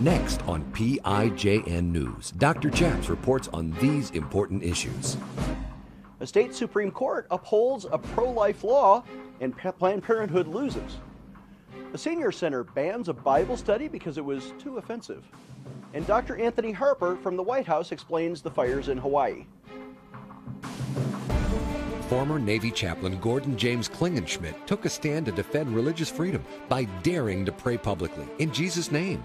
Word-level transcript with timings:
Next 0.00 0.46
on 0.46 0.62
PIJN 0.72 1.90
News, 1.90 2.30
Dr. 2.30 2.70
Chaps 2.70 3.08
reports 3.08 3.48
on 3.52 3.72
these 3.80 4.12
important 4.12 4.62
issues. 4.62 5.16
A 6.20 6.26
state 6.26 6.54
Supreme 6.54 6.92
Court 6.92 7.26
upholds 7.32 7.84
a 7.90 7.98
pro 7.98 8.30
life 8.30 8.62
law 8.62 9.02
and 9.40 9.56
Planned 9.56 10.04
Parenthood 10.04 10.46
loses. 10.46 10.98
A 11.94 11.98
senior 11.98 12.30
center 12.30 12.62
bans 12.62 13.08
a 13.08 13.12
Bible 13.12 13.56
study 13.56 13.88
because 13.88 14.18
it 14.18 14.24
was 14.24 14.52
too 14.60 14.78
offensive. 14.78 15.24
And 15.94 16.06
Dr. 16.06 16.36
Anthony 16.36 16.70
Harper 16.70 17.16
from 17.16 17.36
the 17.36 17.42
White 17.42 17.66
House 17.66 17.90
explains 17.90 18.40
the 18.40 18.52
fires 18.52 18.88
in 18.88 18.98
Hawaii. 18.98 19.46
Former 22.08 22.38
Navy 22.38 22.70
chaplain 22.70 23.18
Gordon 23.18 23.56
James 23.56 23.88
Klingenschmitt 23.88 24.64
took 24.64 24.84
a 24.84 24.88
stand 24.88 25.26
to 25.26 25.32
defend 25.32 25.74
religious 25.74 26.08
freedom 26.08 26.44
by 26.68 26.84
daring 27.02 27.44
to 27.44 27.50
pray 27.50 27.76
publicly 27.76 28.28
in 28.38 28.52
Jesus' 28.52 28.92
name. 28.92 29.24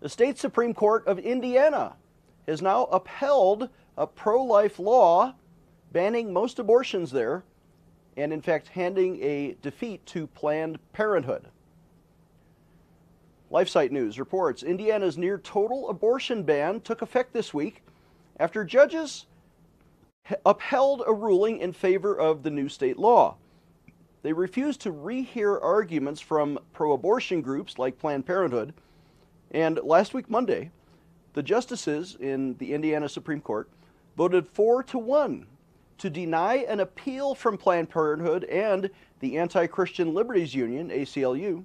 The 0.00 0.08
state 0.08 0.38
Supreme 0.38 0.74
Court 0.74 1.06
of 1.06 1.18
Indiana 1.18 1.96
has 2.46 2.62
now 2.62 2.84
upheld 2.84 3.68
a 3.96 4.06
pro 4.06 4.42
life 4.42 4.78
law 4.78 5.34
banning 5.92 6.32
most 6.32 6.58
abortions 6.58 7.10
there 7.10 7.42
and, 8.16 8.32
in 8.32 8.40
fact, 8.40 8.68
handing 8.68 9.22
a 9.22 9.56
defeat 9.62 10.04
to 10.06 10.26
Planned 10.26 10.78
Parenthood. 10.92 11.46
LifeSite 13.50 13.90
News 13.90 14.18
reports 14.18 14.62
Indiana's 14.62 15.16
near 15.16 15.38
total 15.38 15.88
abortion 15.88 16.42
ban 16.42 16.80
took 16.80 17.02
effect 17.02 17.32
this 17.32 17.54
week 17.54 17.82
after 18.38 18.64
judges 18.64 19.26
upheld 20.44 21.02
a 21.06 21.12
ruling 21.12 21.58
in 21.58 21.72
favor 21.72 22.14
of 22.18 22.42
the 22.42 22.50
new 22.50 22.68
state 22.68 22.98
law. 22.98 23.36
They 24.22 24.32
refused 24.32 24.80
to 24.82 24.92
rehear 24.92 25.62
arguments 25.62 26.20
from 26.20 26.58
pro 26.72 26.92
abortion 26.92 27.40
groups 27.40 27.78
like 27.78 27.98
Planned 27.98 28.26
Parenthood. 28.26 28.74
And 29.50 29.80
last 29.82 30.14
week, 30.14 30.28
Monday, 30.28 30.70
the 31.32 31.42
justices 31.42 32.16
in 32.20 32.56
the 32.58 32.74
Indiana 32.74 33.08
Supreme 33.08 33.40
Court 33.40 33.68
voted 34.16 34.46
four 34.46 34.82
to 34.84 34.98
one 34.98 35.46
to 35.98 36.10
deny 36.10 36.56
an 36.68 36.80
appeal 36.80 37.34
from 37.34 37.58
Planned 37.58 37.90
Parenthood 37.90 38.44
and 38.44 38.90
the 39.20 39.38
Anti 39.38 39.66
Christian 39.66 40.14
Liberties 40.14 40.54
Union, 40.54 40.90
ACLU, 40.90 41.64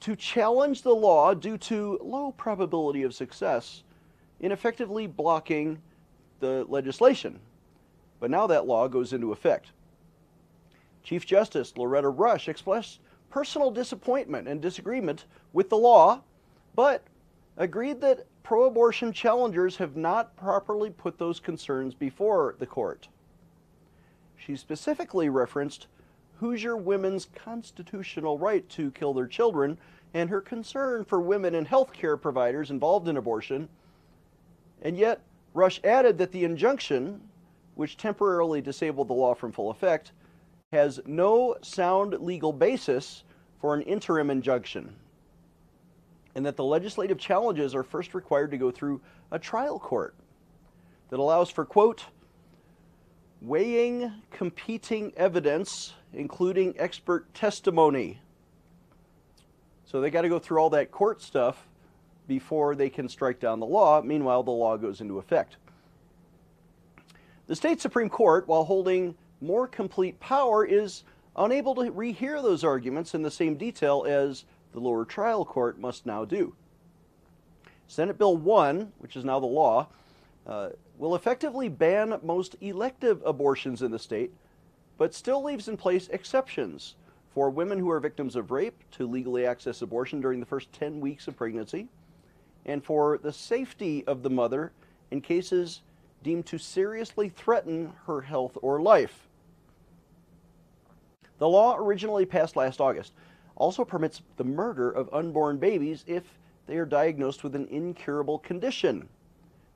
to 0.00 0.16
challenge 0.16 0.82
the 0.82 0.94
law 0.94 1.32
due 1.34 1.58
to 1.58 1.98
low 2.02 2.32
probability 2.32 3.02
of 3.02 3.14
success 3.14 3.82
in 4.40 4.52
effectively 4.52 5.06
blocking 5.06 5.80
the 6.40 6.64
legislation. 6.68 7.38
But 8.20 8.30
now 8.30 8.46
that 8.46 8.66
law 8.66 8.88
goes 8.88 9.12
into 9.12 9.32
effect. 9.32 9.70
Chief 11.02 11.24
Justice 11.24 11.72
Loretta 11.76 12.08
Rush 12.08 12.48
expressed 12.48 13.00
personal 13.30 13.70
disappointment 13.70 14.48
and 14.48 14.60
disagreement 14.60 15.26
with 15.52 15.68
the 15.68 15.76
law, 15.76 16.22
but 16.76 17.02
agreed 17.56 18.00
that 18.02 18.26
pro 18.42 18.64
abortion 18.64 19.12
challengers 19.12 19.76
have 19.76 19.96
not 19.96 20.36
properly 20.36 20.90
put 20.90 21.18
those 21.18 21.40
concerns 21.40 21.94
before 21.94 22.54
the 22.58 22.66
court. 22.66 23.08
She 24.36 24.54
specifically 24.54 25.28
referenced 25.28 25.88
Hoosier 26.38 26.76
women's 26.76 27.28
constitutional 27.34 28.38
right 28.38 28.68
to 28.68 28.90
kill 28.92 29.14
their 29.14 29.26
children 29.26 29.78
and 30.14 30.30
her 30.30 30.40
concern 30.40 31.04
for 31.04 31.20
women 31.20 31.54
and 31.54 31.66
health 31.66 31.92
care 31.92 32.16
providers 32.16 32.70
involved 32.70 33.08
in 33.08 33.16
abortion. 33.16 33.68
And 34.82 34.96
yet, 34.96 35.22
Rush 35.54 35.80
added 35.82 36.18
that 36.18 36.32
the 36.32 36.44
injunction, 36.44 37.22
which 37.74 37.96
temporarily 37.96 38.60
disabled 38.60 39.08
the 39.08 39.14
law 39.14 39.34
from 39.34 39.50
full 39.50 39.70
effect, 39.70 40.12
has 40.72 41.00
no 41.06 41.56
sound 41.62 42.12
legal 42.20 42.52
basis 42.52 43.24
for 43.60 43.74
an 43.74 43.82
interim 43.82 44.30
injunction, 44.30 44.94
and 46.36 46.44
that 46.44 46.54
the 46.54 46.62
legislative 46.62 47.16
challenges 47.16 47.74
are 47.74 47.82
first 47.82 48.12
required 48.12 48.50
to 48.50 48.58
go 48.58 48.70
through 48.70 49.00
a 49.32 49.38
trial 49.38 49.78
court 49.78 50.14
that 51.08 51.18
allows 51.18 51.48
for, 51.48 51.64
quote, 51.64 52.04
weighing 53.40 54.12
competing 54.30 55.14
evidence, 55.16 55.94
including 56.12 56.74
expert 56.78 57.32
testimony. 57.32 58.20
So 59.86 60.02
they 60.02 60.10
got 60.10 60.22
to 60.22 60.28
go 60.28 60.38
through 60.38 60.58
all 60.58 60.68
that 60.70 60.90
court 60.90 61.22
stuff 61.22 61.66
before 62.28 62.74
they 62.74 62.90
can 62.90 63.08
strike 63.08 63.40
down 63.40 63.58
the 63.58 63.64
law. 63.64 64.02
Meanwhile, 64.02 64.42
the 64.42 64.50
law 64.50 64.76
goes 64.76 65.00
into 65.00 65.16
effect. 65.16 65.56
The 67.46 67.56
state 67.56 67.80
Supreme 67.80 68.10
Court, 68.10 68.46
while 68.46 68.64
holding 68.64 69.14
more 69.40 69.66
complete 69.66 70.20
power, 70.20 70.66
is 70.66 71.04
unable 71.34 71.74
to 71.76 71.90
rehear 71.92 72.42
those 72.42 72.62
arguments 72.62 73.14
in 73.14 73.22
the 73.22 73.30
same 73.30 73.56
detail 73.56 74.04
as 74.06 74.44
the 74.72 74.80
lower 74.80 75.04
trial 75.04 75.44
court 75.44 75.78
must 75.78 76.06
now 76.06 76.24
do. 76.24 76.54
Senate 77.88 78.18
Bill 78.18 78.36
1, 78.36 78.92
which 78.98 79.16
is 79.16 79.24
now 79.24 79.38
the 79.38 79.46
law, 79.46 79.88
uh, 80.46 80.70
will 80.98 81.14
effectively 81.14 81.68
ban 81.68 82.18
most 82.22 82.56
elective 82.60 83.22
abortions 83.24 83.82
in 83.82 83.90
the 83.90 83.98
state, 83.98 84.32
but 84.98 85.14
still 85.14 85.42
leaves 85.42 85.68
in 85.68 85.76
place 85.76 86.08
exceptions 86.08 86.94
for 87.34 87.50
women 87.50 87.78
who 87.78 87.90
are 87.90 88.00
victims 88.00 88.34
of 88.34 88.50
rape 88.50 88.82
to 88.90 89.06
legally 89.06 89.46
access 89.46 89.82
abortion 89.82 90.20
during 90.20 90.40
the 90.40 90.46
first 90.46 90.72
10 90.72 91.00
weeks 91.00 91.28
of 91.28 91.36
pregnancy, 91.36 91.88
and 92.64 92.82
for 92.82 93.18
the 93.18 93.32
safety 93.32 94.04
of 94.06 94.22
the 94.22 94.30
mother 94.30 94.72
in 95.10 95.20
cases 95.20 95.82
deemed 96.22 96.46
to 96.46 96.58
seriously 96.58 97.28
threaten 97.28 97.92
her 98.06 98.22
health 98.22 98.56
or 98.62 98.80
life. 98.80 99.28
The 101.38 101.48
law, 101.48 101.76
originally 101.76 102.24
passed 102.24 102.56
last 102.56 102.80
August, 102.80 103.12
also 103.56 103.84
permits 103.84 104.22
the 104.36 104.44
murder 104.44 104.90
of 104.90 105.12
unborn 105.12 105.58
babies 105.58 106.04
if 106.06 106.24
they 106.66 106.76
are 106.76 106.86
diagnosed 106.86 107.42
with 107.42 107.54
an 107.54 107.66
incurable 107.68 108.38
condition 108.38 109.08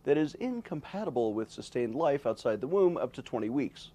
that 0.04 0.16
is 0.16 0.34
incompatible 0.34 1.34
with 1.34 1.50
sustained 1.50 1.94
life 1.94 2.26
outside 2.26 2.60
the 2.60 2.66
womb 2.66 2.96
up 2.96 3.12
to 3.12 3.22
20 3.22 3.48
weeks. 3.48 3.90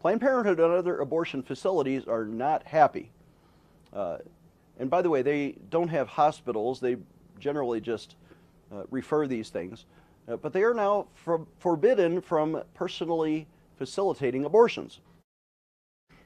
Planned 0.00 0.20
Parenthood 0.20 0.60
and 0.60 0.72
other 0.72 1.00
abortion 1.00 1.42
facilities 1.42 2.06
are 2.06 2.24
not 2.24 2.64
happy. 2.64 3.10
Uh, 3.92 4.18
and 4.78 4.88
by 4.88 5.02
the 5.02 5.10
way, 5.10 5.22
they 5.22 5.56
don't 5.70 5.88
have 5.88 6.08
hospitals, 6.08 6.78
they 6.78 6.96
generally 7.40 7.80
just 7.80 8.14
uh, 8.72 8.84
refer 8.90 9.26
these 9.26 9.48
things. 9.48 9.86
Uh, 10.28 10.36
but 10.36 10.52
they 10.52 10.62
are 10.62 10.74
now 10.74 11.06
for 11.14 11.46
forbidden 11.58 12.20
from 12.20 12.62
personally 12.74 13.46
facilitating 13.76 14.44
abortions. 14.44 15.00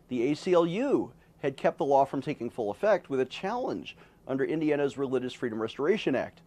The 0.09 0.33
ACLU 0.33 1.11
had 1.43 1.57
kept 1.57 1.79
the 1.79 1.85
law 1.85 2.05
from 2.05 2.23
taking 2.23 2.49
full 2.49 2.71
effect 2.71 3.11
with 3.11 3.21
a 3.21 3.25
challenge 3.25 3.97
under 4.29 4.45
Indiana's 4.45 4.97
Religious 4.97 5.35
Freedom 5.35 5.61
Restoration 5.61 6.15
Act. 6.15 6.41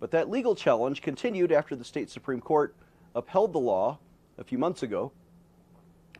But 0.00 0.10
that 0.10 0.28
legal 0.28 0.56
challenge 0.56 1.00
continued 1.00 1.52
after 1.52 1.76
the 1.76 1.84
state 1.84 2.10
Supreme 2.10 2.40
Court 2.40 2.74
upheld 3.14 3.52
the 3.52 3.60
law 3.60 3.98
a 4.38 4.44
few 4.44 4.58
months 4.58 4.82
ago. 4.82 5.12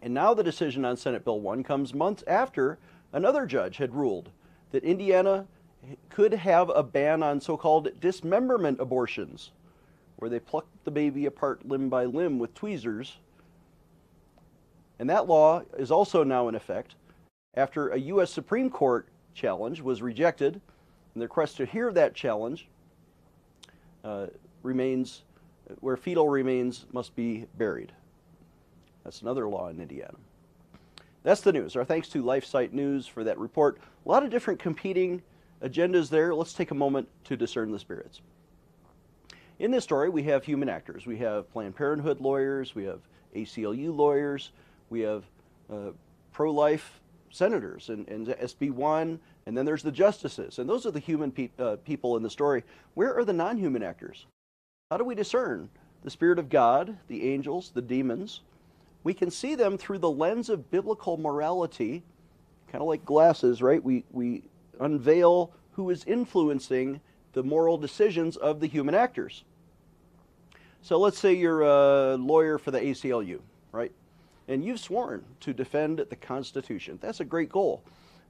And 0.00 0.14
now 0.14 0.32
the 0.32 0.44
decision 0.44 0.84
on 0.84 0.96
Senate 0.96 1.24
Bill 1.24 1.40
1 1.40 1.64
comes 1.64 1.92
months 1.92 2.22
after 2.28 2.78
another 3.12 3.46
judge 3.46 3.78
had 3.78 3.94
ruled 3.94 4.30
that 4.70 4.84
Indiana 4.84 5.46
could 6.08 6.34
have 6.34 6.70
a 6.70 6.82
ban 6.82 7.22
on 7.22 7.40
so 7.40 7.56
called 7.56 8.00
dismemberment 8.00 8.80
abortions, 8.80 9.50
where 10.16 10.30
they 10.30 10.40
pluck 10.40 10.66
the 10.84 10.90
baby 10.90 11.26
apart 11.26 11.66
limb 11.66 11.88
by 11.88 12.04
limb 12.04 12.38
with 12.38 12.54
tweezers. 12.54 13.16
And 14.98 15.10
that 15.10 15.26
law 15.26 15.62
is 15.76 15.90
also 15.90 16.22
now 16.22 16.48
in 16.48 16.54
effect 16.54 16.94
after 17.56 17.88
a 17.88 17.98
U.S. 17.98 18.30
Supreme 18.30 18.70
Court 18.70 19.08
challenge 19.34 19.80
was 19.80 20.02
rejected, 20.02 20.54
and 20.54 21.22
the 21.22 21.26
request 21.26 21.56
to 21.56 21.66
hear 21.66 21.92
that 21.92 22.14
challenge 22.14 22.68
uh, 24.04 24.26
remains, 24.62 25.22
where 25.80 25.96
fetal 25.96 26.28
remains 26.28 26.86
must 26.92 27.16
be 27.16 27.46
buried. 27.56 27.92
That's 29.04 29.22
another 29.22 29.48
law 29.48 29.68
in 29.68 29.80
Indiana. 29.80 30.16
That's 31.22 31.40
the 31.40 31.52
news. 31.52 31.74
Our 31.74 31.84
thanks 31.84 32.08
to 32.10 32.22
LifeSite 32.22 32.72
News 32.72 33.06
for 33.06 33.24
that 33.24 33.38
report. 33.38 33.78
A 34.04 34.08
lot 34.08 34.22
of 34.22 34.30
different 34.30 34.60
competing 34.60 35.22
agendas 35.62 36.08
there. 36.08 36.34
Let's 36.34 36.52
take 36.52 36.70
a 36.70 36.74
moment 36.74 37.08
to 37.24 37.36
discern 37.36 37.72
the 37.72 37.78
spirits. 37.78 38.20
In 39.58 39.70
this 39.70 39.84
story, 39.84 40.08
we 40.08 40.22
have 40.24 40.44
human 40.44 40.68
actors. 40.68 41.06
We 41.06 41.16
have 41.18 41.50
Planned 41.50 41.74
Parenthood 41.74 42.20
lawyers, 42.20 42.74
we 42.74 42.84
have 42.84 43.00
ACLU 43.34 43.96
lawyers, 43.96 44.50
we 44.90 45.00
have 45.00 45.24
uh, 45.72 45.90
pro 46.32 46.50
life 46.52 47.00
senators, 47.30 47.88
and, 47.88 48.08
and 48.08 48.26
SB 48.26 48.70
1 48.70 49.18
And 49.46 49.56
then 49.56 49.64
there's 49.64 49.82
the 49.82 49.92
justices, 49.92 50.58
and 50.58 50.68
those 50.68 50.86
are 50.86 50.90
the 50.90 50.98
human 50.98 51.30
pe- 51.30 51.50
uh, 51.58 51.76
people 51.84 52.16
in 52.16 52.22
the 52.22 52.30
story. 52.30 52.64
Where 52.94 53.14
are 53.16 53.24
the 53.24 53.32
non 53.32 53.58
human 53.58 53.82
actors? 53.82 54.26
How 54.90 54.96
do 54.96 55.04
we 55.04 55.14
discern 55.14 55.68
the 56.02 56.10
Spirit 56.10 56.38
of 56.38 56.48
God, 56.48 56.96
the 57.08 57.28
angels, 57.28 57.70
the 57.74 57.82
demons? 57.82 58.40
We 59.04 59.14
can 59.14 59.30
see 59.30 59.54
them 59.54 59.78
through 59.78 59.98
the 59.98 60.10
lens 60.10 60.48
of 60.48 60.70
biblical 60.70 61.16
morality, 61.16 62.02
kind 62.68 62.82
of 62.82 62.88
like 62.88 63.04
glasses, 63.04 63.62
right? 63.62 63.82
We, 63.82 64.04
we 64.10 64.42
unveil 64.80 65.52
who 65.72 65.90
is 65.90 66.04
influencing 66.04 67.00
the 67.32 67.42
moral 67.42 67.78
decisions 67.78 68.36
of 68.36 68.60
the 68.60 68.66
human 68.66 68.94
actors. 68.94 69.44
So 70.82 70.98
let's 70.98 71.18
say 71.18 71.34
you're 71.34 71.62
a 71.62 72.16
lawyer 72.16 72.58
for 72.58 72.70
the 72.70 72.80
ACLU, 72.80 73.40
right? 73.72 73.92
And 74.48 74.64
you've 74.64 74.80
sworn 74.80 75.24
to 75.40 75.52
defend 75.52 75.98
the 75.98 76.16
Constitution. 76.16 76.98
That's 77.02 77.20
a 77.20 77.24
great 77.24 77.48
goal. 77.48 77.82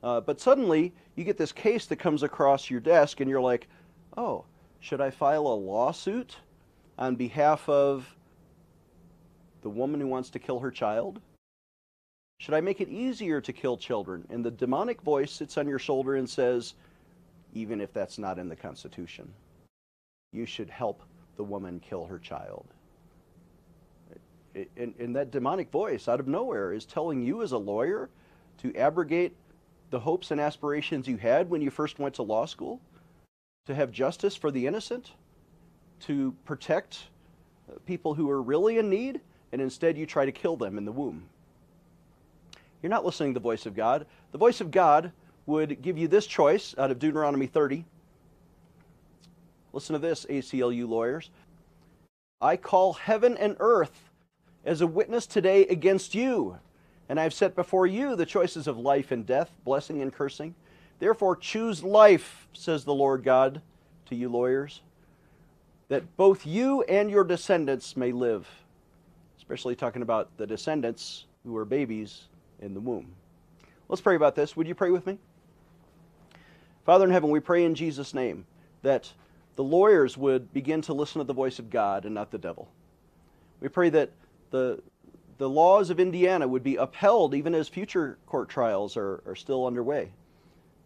Uh, 0.03 0.21
but 0.21 0.41
suddenly 0.41 0.93
you 1.15 1.25
get 1.25 1.37
this 1.37 1.53
case 1.53 1.87
that 1.87 1.97
comes 1.97 2.23
across 2.23 2.71
your 2.71 2.81
desk, 2.81 3.21
and 3.21 3.29
you're 3.29 3.41
like, 3.41 3.69
oh, 4.17 4.45
should 4.81 5.01
I 5.01 5.11
file 5.11 5.47
a 5.47 5.55
lawsuit 5.55 6.37
on 6.99 7.17
behalf 7.17 7.69
of 7.69 8.17
the 9.63 9.69
woman 9.71 10.01
who 10.01 10.07
wants 10.07 10.31
to 10.31 10.39
kill 10.39 10.61
her 10.61 10.71
child? 10.71 11.21
Should 12.39 12.55
I 12.55 12.61
make 12.61 12.81
it 12.81 12.89
easier 12.89 13.41
to 13.41 13.53
kill 13.53 13.77
children? 13.77 14.27
And 14.31 14.45
the 14.45 14.51
demonic 14.51 15.01
voice 15.03 15.33
sits 15.33 15.57
on 15.59 15.67
your 15.67 15.79
shoulder 15.79 16.17
and 16.17 16.29
says, 16.29 16.75
even 17.55 17.81
if 17.81 17.93
that's 17.93 18.19
not 18.19 18.39
in 18.39 18.49
the 18.49 18.57
Constitution, 18.57 19.33
you 20.33 20.45
should 20.45 20.69
help 20.69 21.03
the 21.37 21.45
woman 21.45 21.81
kill 21.81 22.05
her 22.05 22.19
child. 22.19 22.67
And, 24.77 24.95
and 24.99 25.15
that 25.17 25.31
demonic 25.31 25.71
voice 25.71 26.09
out 26.09 26.19
of 26.19 26.27
nowhere 26.27 26.73
is 26.73 26.87
telling 26.87 27.23
you 27.23 27.43
as 27.43 27.53
a 27.53 27.59
lawyer 27.59 28.09
to 28.59 28.75
abrogate 28.75 29.37
the 29.91 30.01
hopes 30.01 30.31
and 30.31 30.41
aspirations 30.41 31.07
you 31.07 31.17
had 31.19 31.51
when 31.51 31.61
you 31.61 31.71
first 31.71 31.99
went 31.99 32.15
to 32.15 32.23
law 32.23 32.47
school, 32.47 32.81
to 33.67 33.75
have 33.75 33.93
justice 33.93 34.35
for 34.35 34.51
the 34.51 34.67
innocent, 34.67 35.13
to 36.01 36.35
protect 36.45 37.09
uh, 37.71 37.75
people 37.85 38.15
who 38.15 38.31
are 38.31 38.43
really 38.43 38.79
in 38.79 38.89
need, 38.89 39.21
and 39.53 39.61
instead 39.61 39.97
you 39.97 40.07
try 40.07 40.25
to 40.25 40.33
kill 40.33 40.57
them 40.57 40.79
in 40.79 40.85
the 40.85 40.93
womb. 40.93 41.29
You're 42.83 42.91
not 42.91 43.05
listening 43.05 43.35
to 43.35 43.41
the 43.41 43.43
voice 43.43 43.67
of 43.67 43.75
God. 43.75 44.07
The 44.33 44.39
voice 44.39 44.61
of 44.61 44.71
God 44.71 45.13
would 45.47 45.83
give 45.83 45.99
you 45.99 46.09
this 46.09 46.27
choice 46.27 46.75
out 46.79 46.91
of 46.91 46.99
Deuteronomy 46.99 47.47
30. 47.47 47.85
Listen 49.73 49.95
to 49.95 49.99
this, 49.99 50.25
ACLU 50.27 50.89
lawyers. 50.89 51.31
I 52.41 52.57
call 52.57 52.95
heaven 52.95 53.37
and 53.37 53.57
earth 53.61 54.11
as 54.67 54.83
a 54.83 54.87
witness 54.87 55.27
today 55.27 55.65
against 55.67 56.15
you 56.15 56.59
and 57.09 57.21
I 57.21 57.23
have 57.23 57.35
set 57.35 57.55
before 57.55 57.87
you 57.87 58.17
the 58.17 58.27
choices 58.27 58.67
of 58.67 58.79
life 58.79 59.13
and 59.13 59.25
death, 59.25 59.51
blessing 59.65 60.03
and 60.03 60.13
cursing. 60.13 60.55
Therefore, 60.99 61.37
choose 61.37 61.85
life, 61.85 62.49
says 62.53 62.85
the 62.85 62.95
Lord 62.95 63.23
God 63.23 63.61
to 64.07 64.15
you 64.15 64.29
lawyers, 64.29 64.83
that 65.89 66.17
both 66.17 66.47
you 66.47 66.83
and 66.83 67.11
your 67.11 67.23
descendants 67.23 67.97
may 67.97 68.13
live. 68.13 68.49
Especially 69.39 69.77
talking 69.77 70.03
about 70.03 70.37
the 70.37 70.47
descendants 70.47 71.27
who 71.45 71.57
are 71.57 71.65
babies 71.65 72.25
in 72.61 72.75
the 72.75 72.81
womb. 72.81 73.13
Let's 73.89 74.03
pray 74.03 74.17
about 74.17 74.35
this. 74.35 74.57
Would 74.57 74.67
you 74.67 74.75
pray 74.75 74.91
with 74.91 75.07
me? 75.07 75.19
Father 76.85 77.05
in 77.05 77.13
heaven, 77.13 77.31
we 77.31 77.41
pray 77.41 77.65
in 77.65 77.75
Jesus' 77.75 78.15
name 78.15 78.47
that 78.83 79.13
the 79.55 79.63
lawyers 79.63 80.17
would 80.17 80.53
begin 80.53 80.83
to 80.83 80.93
listen 80.93 81.21
to 81.21 81.25
the 81.25 81.33
voice 81.33 81.61
of 81.61 81.71
God 81.71 82.05
and 82.05 82.15
not 82.15 82.33
the 82.33 82.39
devil. 82.39 82.69
We 83.61 83.69
pray 83.69 83.91
that 83.91 84.11
the 84.51 84.83
the 85.39 85.49
laws 85.49 85.91
of 85.91 86.01
Indiana 86.01 86.49
would 86.49 86.63
be 86.63 86.77
upheld 86.77 87.35
even 87.35 87.55
as 87.55 87.69
future 87.69 88.19
court 88.27 88.49
trials 88.49 88.97
are, 88.97 89.23
are 89.27 89.37
still 89.37 89.67
underway. 89.67 90.11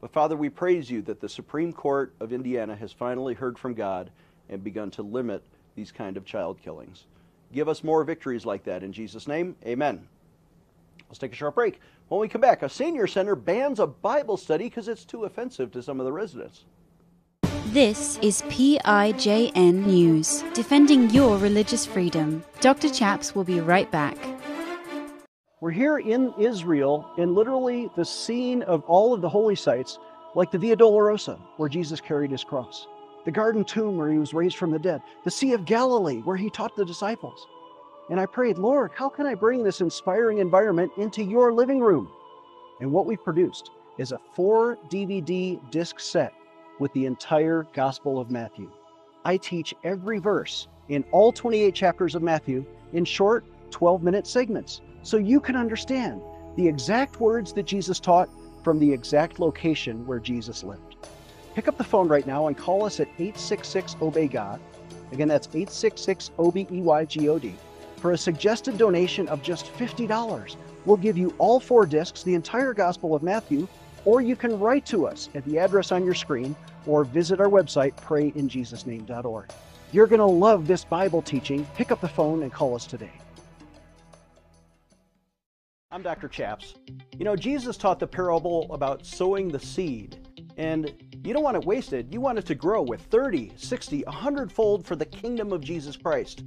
But 0.00 0.12
Father, 0.12 0.36
we 0.36 0.48
praise 0.48 0.90
you 0.90 1.02
that 1.02 1.20
the 1.20 1.28
Supreme 1.28 1.72
Court 1.72 2.12
of 2.20 2.32
Indiana 2.32 2.74
has 2.74 2.92
finally 2.92 3.34
heard 3.34 3.58
from 3.58 3.74
God 3.74 4.10
and 4.48 4.64
begun 4.64 4.90
to 4.92 5.02
limit 5.02 5.42
these 5.76 5.92
kind 5.92 6.16
of 6.16 6.24
child 6.24 6.58
killings. 6.62 7.04
Give 7.52 7.68
us 7.68 7.84
more 7.84 8.02
victories 8.02 8.46
like 8.46 8.64
that 8.64 8.82
in 8.82 8.92
Jesus' 8.92 9.28
name. 9.28 9.56
Amen. 9.64 10.08
Let's 11.08 11.18
take 11.18 11.32
a 11.32 11.36
short 11.36 11.54
break. 11.54 11.80
When 12.08 12.20
we 12.20 12.28
come 12.28 12.40
back, 12.40 12.62
a 12.62 12.68
senior 12.68 13.06
center 13.06 13.36
bans 13.36 13.78
a 13.78 13.86
Bible 13.86 14.36
study 14.36 14.64
because 14.64 14.88
it's 14.88 15.04
too 15.04 15.24
offensive 15.24 15.70
to 15.72 15.82
some 15.82 16.00
of 16.00 16.06
the 16.06 16.12
residents. 16.12 16.64
This 17.72 18.18
is 18.20 18.42
PIJN 18.48 19.86
News, 19.86 20.42
defending 20.54 21.08
your 21.10 21.38
religious 21.38 21.86
freedom. 21.86 22.42
Dr. 22.58 22.88
Chaps 22.88 23.32
will 23.32 23.44
be 23.44 23.60
right 23.60 23.88
back. 23.92 24.16
We're 25.60 25.70
here 25.70 25.98
in 25.98 26.34
Israel, 26.36 27.08
in 27.16 27.32
literally 27.32 27.88
the 27.94 28.04
scene 28.04 28.62
of 28.62 28.82
all 28.88 29.14
of 29.14 29.20
the 29.20 29.28
holy 29.28 29.54
sites, 29.54 30.00
like 30.34 30.50
the 30.50 30.58
Via 30.58 30.74
Dolorosa, 30.74 31.38
where 31.58 31.68
Jesus 31.68 32.00
carried 32.00 32.32
his 32.32 32.42
cross, 32.42 32.88
the 33.24 33.30
Garden 33.30 33.64
Tomb, 33.64 33.96
where 33.96 34.10
he 34.10 34.18
was 34.18 34.34
raised 34.34 34.56
from 34.56 34.72
the 34.72 34.78
dead, 34.80 35.00
the 35.22 35.30
Sea 35.30 35.52
of 35.52 35.64
Galilee, 35.64 36.22
where 36.22 36.36
he 36.36 36.50
taught 36.50 36.74
the 36.74 36.84
disciples. 36.84 37.46
And 38.10 38.18
I 38.18 38.26
prayed, 38.26 38.58
Lord, 38.58 38.90
how 38.96 39.08
can 39.08 39.26
I 39.26 39.36
bring 39.36 39.62
this 39.62 39.80
inspiring 39.80 40.38
environment 40.38 40.90
into 40.96 41.22
your 41.22 41.52
living 41.52 41.78
room? 41.78 42.10
And 42.80 42.90
what 42.90 43.06
we've 43.06 43.22
produced 43.22 43.70
is 43.96 44.10
a 44.10 44.18
four 44.34 44.76
DVD 44.90 45.60
disc 45.70 46.00
set 46.00 46.32
with 46.80 46.92
the 46.94 47.06
entire 47.06 47.68
Gospel 47.72 48.18
of 48.18 48.30
Matthew. 48.30 48.68
I 49.24 49.36
teach 49.36 49.74
every 49.84 50.18
verse 50.18 50.66
in 50.88 51.04
all 51.12 51.30
28 51.30 51.72
chapters 51.74 52.16
of 52.16 52.22
Matthew 52.22 52.64
in 52.92 53.04
short 53.04 53.44
12 53.70 54.02
minute 54.02 54.26
segments 54.26 54.80
so 55.02 55.16
you 55.16 55.38
can 55.38 55.54
understand 55.54 56.20
the 56.56 56.66
exact 56.66 57.20
words 57.20 57.52
that 57.52 57.66
Jesus 57.66 58.00
taught 58.00 58.28
from 58.64 58.78
the 58.78 58.92
exact 58.92 59.38
location 59.38 60.04
where 60.06 60.18
Jesus 60.18 60.64
lived. 60.64 60.96
Pick 61.54 61.68
up 61.68 61.78
the 61.78 61.84
phone 61.84 62.08
right 62.08 62.26
now 62.26 62.48
and 62.48 62.56
call 62.56 62.84
us 62.84 62.98
at 63.00 63.08
866 63.18 63.96
Obey 64.02 64.26
God. 64.26 64.60
Again, 65.12 65.28
that's 65.28 65.48
866 65.48 66.30
O 66.38 66.50
B 66.50 66.66
E 66.70 66.80
Y 66.80 67.04
G 67.04 67.28
O 67.28 67.38
D. 67.38 67.54
For 67.98 68.12
a 68.12 68.18
suggested 68.18 68.78
donation 68.78 69.28
of 69.28 69.42
just 69.42 69.66
$50, 69.74 70.56
we'll 70.86 70.96
give 70.96 71.18
you 71.18 71.34
all 71.38 71.60
four 71.60 71.84
discs, 71.84 72.22
the 72.22 72.34
entire 72.34 72.72
Gospel 72.72 73.14
of 73.14 73.22
Matthew, 73.22 73.68
or 74.04 74.20
you 74.20 74.36
can 74.36 74.58
write 74.58 74.86
to 74.86 75.06
us 75.06 75.28
at 75.34 75.44
the 75.44 75.58
address 75.58 75.92
on 75.92 76.04
your 76.04 76.14
screen 76.14 76.56
or 76.86 77.04
visit 77.04 77.40
our 77.40 77.48
website, 77.48 77.94
prayinjesusname.org. 77.96 79.50
You're 79.92 80.06
going 80.06 80.20
to 80.20 80.24
love 80.24 80.66
this 80.66 80.84
Bible 80.84 81.20
teaching. 81.20 81.66
Pick 81.74 81.90
up 81.90 82.00
the 82.00 82.08
phone 82.08 82.42
and 82.42 82.52
call 82.52 82.74
us 82.74 82.86
today. 82.86 83.12
I'm 85.92 86.02
Dr. 86.02 86.28
Chaps. 86.28 86.74
You 87.18 87.24
know, 87.24 87.34
Jesus 87.34 87.76
taught 87.76 87.98
the 87.98 88.06
parable 88.06 88.72
about 88.72 89.04
sowing 89.04 89.48
the 89.48 89.58
seed, 89.58 90.16
and 90.56 90.94
you 91.24 91.34
don't 91.34 91.42
want 91.42 91.56
it 91.56 91.64
wasted. 91.64 92.12
You 92.14 92.20
want 92.20 92.38
it 92.38 92.46
to 92.46 92.54
grow 92.54 92.80
with 92.80 93.00
30, 93.02 93.52
60, 93.56 94.04
100 94.04 94.52
fold 94.52 94.86
for 94.86 94.94
the 94.94 95.04
kingdom 95.04 95.52
of 95.52 95.60
Jesus 95.60 95.96
Christ. 95.96 96.44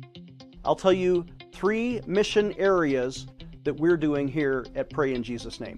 I'll 0.64 0.78
tell 0.78 0.94
you 0.94 1.26
three 1.52 2.00
mission 2.08 2.54
areas 2.58 3.28
that 3.66 3.74
we're 3.74 3.98
doing 3.98 4.30
here 4.30 4.66
at 4.76 4.90
Pray 4.90 5.14
in 5.14 5.22
Jesus' 5.22 5.60
Name. 5.60 5.78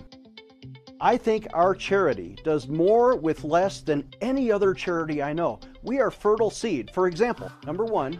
I 1.06 1.18
think 1.18 1.46
our 1.54 1.76
charity 1.76 2.36
does 2.44 2.68
more 2.68 3.16
with 3.16 3.44
less 3.44 3.82
than 3.82 4.10
any 4.22 4.52
other 4.52 4.74
charity 4.74 5.22
I 5.22 5.34
know. 5.34 5.60
We 5.84 6.00
are 6.00 6.10
fertile 6.10 6.50
seed. 6.50 6.90
For 6.90 7.06
example, 7.06 7.52
number 7.64 7.86
one, 7.86 8.20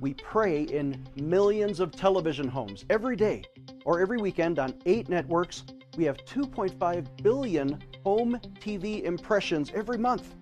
we 0.00 0.12
pray 0.12 0.64
in 0.64 1.02
millions 1.16 1.80
of 1.80 1.92
television 1.92 2.46
homes 2.46 2.84
every 2.90 3.16
day 3.16 3.44
or 3.86 4.02
every 4.02 4.18
weekend 4.18 4.58
on 4.58 4.74
eight 4.84 5.08
networks. 5.08 5.64
We 5.96 6.04
have 6.04 6.18
2.5 6.26 7.22
billion 7.22 7.82
home 8.04 8.38
TV 8.60 9.04
impressions 9.04 9.72
every 9.74 9.96
month. 9.96 10.34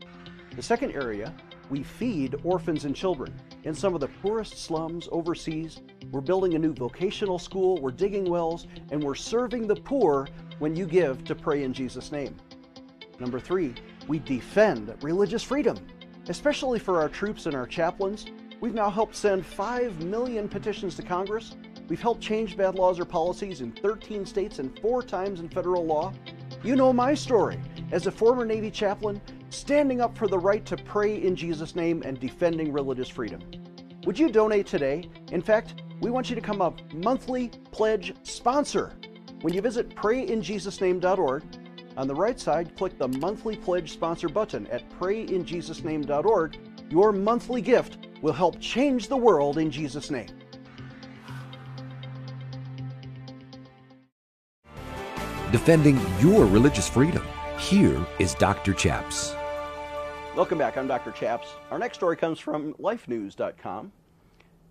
The 0.56 0.62
second 0.62 0.96
area, 0.96 1.32
we 1.70 1.84
feed 1.84 2.34
orphans 2.42 2.86
and 2.86 2.96
children. 2.96 3.32
In 3.62 3.72
some 3.72 3.94
of 3.94 4.00
the 4.00 4.08
poorest 4.20 4.58
slums 4.58 5.08
overseas, 5.12 5.80
we're 6.10 6.20
building 6.20 6.54
a 6.54 6.58
new 6.58 6.74
vocational 6.74 7.38
school, 7.38 7.80
we're 7.80 7.90
digging 7.90 8.24
wells, 8.24 8.66
and 8.90 9.02
we're 9.02 9.14
serving 9.14 9.68
the 9.68 9.76
poor 9.76 10.28
when 10.58 10.76
you 10.76 10.86
give 10.86 11.24
to 11.24 11.34
pray 11.34 11.64
in 11.64 11.72
Jesus' 11.72 12.12
name. 12.12 12.36
Number 13.18 13.40
three, 13.40 13.74
we 14.08 14.18
defend 14.18 14.94
religious 15.02 15.42
freedom, 15.42 15.78
especially 16.28 16.78
for 16.78 17.00
our 17.00 17.08
troops 17.08 17.46
and 17.46 17.54
our 17.54 17.66
chaplains. 17.66 18.26
We've 18.60 18.74
now 18.74 18.90
helped 18.90 19.16
send 19.16 19.44
5 19.44 20.04
million 20.04 20.48
petitions 20.48 20.96
to 20.96 21.02
Congress 21.02 21.54
We've 21.88 22.00
helped 22.00 22.22
change 22.22 22.56
bad 22.56 22.76
laws 22.76 22.98
or 22.98 23.04
policies 23.04 23.60
in 23.60 23.72
13 23.72 24.24
states 24.24 24.58
and 24.58 24.78
four 24.80 25.02
times 25.02 25.40
in 25.40 25.48
federal 25.48 25.84
law. 25.84 26.14
You 26.62 26.76
know 26.76 26.92
my 26.92 27.12
story 27.14 27.60
as 27.92 28.06
a 28.06 28.10
former 28.10 28.46
Navy 28.46 28.70
chaplain, 28.70 29.20
standing 29.50 30.00
up 30.00 30.16
for 30.16 30.26
the 30.26 30.38
right 30.38 30.64
to 30.64 30.76
pray 30.78 31.22
in 31.22 31.36
Jesus' 31.36 31.76
name 31.76 32.02
and 32.02 32.18
defending 32.18 32.72
religious 32.72 33.08
freedom. 33.08 33.42
Would 34.06 34.18
you 34.18 34.30
donate 34.30 34.66
today? 34.66 35.08
In 35.30 35.42
fact, 35.42 35.82
we 36.00 36.10
want 36.10 36.30
you 36.30 36.36
to 36.36 36.40
become 36.40 36.62
a 36.62 36.74
monthly 36.94 37.50
pledge 37.70 38.14
sponsor. 38.22 38.94
When 39.44 39.52
you 39.52 39.60
visit 39.60 39.90
prayinjesusname.org, 39.90 41.42
on 41.98 42.08
the 42.08 42.14
right 42.14 42.40
side, 42.40 42.74
click 42.78 42.96
the 42.96 43.08
monthly 43.08 43.56
pledge 43.56 43.92
sponsor 43.92 44.30
button 44.30 44.66
at 44.68 44.88
prayinjesusname.org. 44.98 46.58
Your 46.88 47.12
monthly 47.12 47.60
gift 47.60 47.98
will 48.22 48.32
help 48.32 48.58
change 48.58 49.08
the 49.08 49.16
world 49.18 49.58
in 49.58 49.70
Jesus' 49.70 50.10
name. 50.10 50.28
defending 55.52 56.00
your 56.20 56.46
religious 56.46 56.88
freedom. 56.88 57.22
Here 57.58 58.04
is 58.18 58.34
Dr. 58.34 58.72
Chaps. 58.72 59.34
Welcome 60.34 60.56
back. 60.56 60.78
I'm 60.78 60.88
Dr. 60.88 61.12
Chaps. 61.12 61.48
Our 61.70 61.78
next 61.78 61.98
story 61.98 62.16
comes 62.16 62.40
from 62.40 62.72
lifenews.com, 62.74 63.92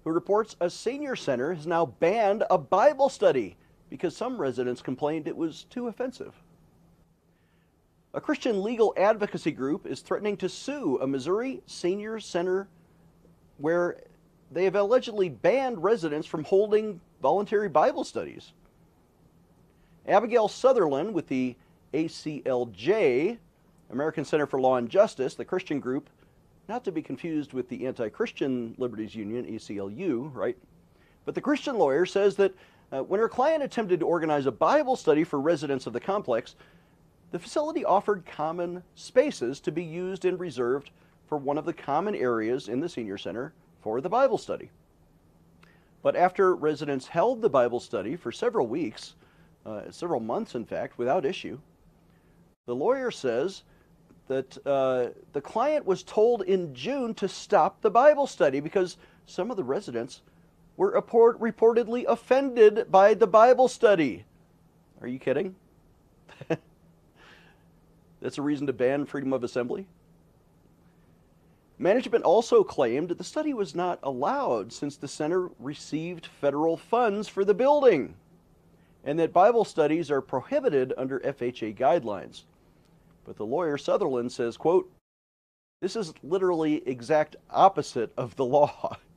who 0.03 0.09
reports 0.09 0.55
a 0.59 0.69
senior 0.69 1.15
center 1.15 1.53
has 1.53 1.67
now 1.67 1.85
banned 1.85 2.43
a 2.49 2.57
Bible 2.57 3.07
study 3.07 3.55
because 3.93 4.17
some 4.17 4.41
residents 4.41 4.81
complained 4.81 5.27
it 5.27 5.37
was 5.37 5.65
too 5.69 5.87
offensive. 5.87 6.33
A 8.15 8.19
Christian 8.19 8.63
legal 8.63 8.91
advocacy 8.97 9.51
group 9.51 9.85
is 9.85 9.99
threatening 9.99 10.35
to 10.37 10.49
sue 10.49 10.97
a 10.99 11.05
Missouri 11.05 11.61
senior 11.67 12.19
center 12.19 12.67
where 13.59 13.97
they 14.51 14.63
have 14.63 14.75
allegedly 14.75 15.29
banned 15.29 15.83
residents 15.83 16.25
from 16.25 16.43
holding 16.43 17.01
voluntary 17.21 17.69
Bible 17.69 18.03
studies. 18.03 18.53
Abigail 20.07 20.47
Southerland 20.47 21.13
with 21.13 21.27
the 21.27 21.55
ACLJ, 21.93 23.37
American 23.91 24.25
Center 24.25 24.47
for 24.47 24.59
Law 24.59 24.77
and 24.77 24.89
Justice, 24.89 25.35
the 25.35 25.45
Christian 25.45 25.79
group, 25.79 26.09
not 26.67 26.83
to 26.83 26.91
be 26.91 27.03
confused 27.03 27.53
with 27.53 27.69
the 27.69 27.85
Anti 27.85 28.09
Christian 28.09 28.73
Liberties 28.79 29.13
Union, 29.13 29.45
ACLU, 29.45 30.33
right? 30.33 30.57
But 31.25 31.35
the 31.35 31.41
Christian 31.41 31.77
lawyer 31.77 32.07
says 32.07 32.35
that 32.37 32.55
uh, 32.93 33.01
when 33.01 33.19
her 33.19 33.29
client 33.29 33.63
attempted 33.63 33.99
to 33.99 34.05
organize 34.05 34.45
a 34.45 34.51
Bible 34.51 34.95
study 34.95 35.23
for 35.23 35.41
residents 35.41 35.87
of 35.87 35.93
the 35.93 35.99
complex, 35.99 36.55
the 37.31 37.39
facility 37.39 37.83
offered 37.83 38.23
common 38.25 38.83
spaces 38.93 39.59
to 39.61 39.71
be 39.71 39.83
used 39.83 40.25
and 40.25 40.39
reserved 40.39 40.91
for 41.27 41.39
one 41.39 41.57
of 41.57 41.65
the 41.65 41.73
common 41.73 42.13
areas 42.13 42.69
in 42.69 42.79
the 42.79 42.87
senior 42.87 43.17
center 43.17 43.53
for 43.81 43.99
the 43.99 44.09
Bible 44.09 44.37
study. 44.37 44.69
But 46.03 46.15
after 46.15 46.55
residents 46.55 47.07
held 47.07 47.41
the 47.41 47.49
Bible 47.49 47.79
study 47.79 48.15
for 48.15 48.31
several 48.31 48.67
weeks, 48.67 49.15
uh, 49.65 49.89
several 49.89 50.19
months 50.19 50.53
in 50.53 50.65
fact, 50.65 50.99
without 50.99 51.25
issue, 51.25 51.59
the 52.67 52.75
lawyer 52.75 53.09
says 53.09 53.63
that 54.27 54.55
uh, 54.67 55.07
the 55.31 55.41
client 55.41 55.85
was 55.85 56.03
told 56.03 56.43
in 56.43 56.75
June 56.75 57.15
to 57.15 57.27
stop 57.27 57.81
the 57.81 57.89
Bible 57.89 58.27
study 58.27 58.59
because 58.59 58.97
some 59.25 59.49
of 59.49 59.57
the 59.57 59.63
residents 59.63 60.21
were 60.77 60.91
report- 60.91 61.39
reportedly 61.39 62.05
offended 62.07 62.91
by 62.91 63.13
the 63.13 63.27
Bible 63.27 63.67
study. 63.67 64.25
Are 65.01 65.07
you 65.07 65.19
kidding? 65.19 65.55
That's 68.21 68.37
a 68.37 68.41
reason 68.41 68.67
to 68.67 68.73
ban 68.73 69.05
freedom 69.05 69.33
of 69.33 69.43
assembly? 69.43 69.85
Management 71.77 72.23
also 72.23 72.63
claimed 72.63 73.09
the 73.09 73.23
study 73.23 73.53
was 73.53 73.75
not 73.75 73.99
allowed 74.03 74.71
since 74.71 74.95
the 74.95 75.07
center 75.07 75.49
received 75.59 76.27
federal 76.27 76.77
funds 76.77 77.27
for 77.27 77.43
the 77.43 77.53
building 77.53 78.15
and 79.03 79.19
that 79.19 79.33
Bible 79.33 79.65
studies 79.65 80.09
are 80.09 80.21
prohibited 80.21 80.93
under 80.97 81.19
FHA 81.19 81.75
guidelines. 81.75 82.43
But 83.25 83.37
the 83.37 83.45
lawyer 83.45 83.77
Southerland 83.77 84.31
says, 84.31 84.55
quote, 84.57 84.89
this 85.81 85.95
is 85.95 86.13
literally 86.23 86.81
exact 86.87 87.35
opposite 87.49 88.13
of 88.15 88.35
the 88.37 88.45
law. 88.45 88.97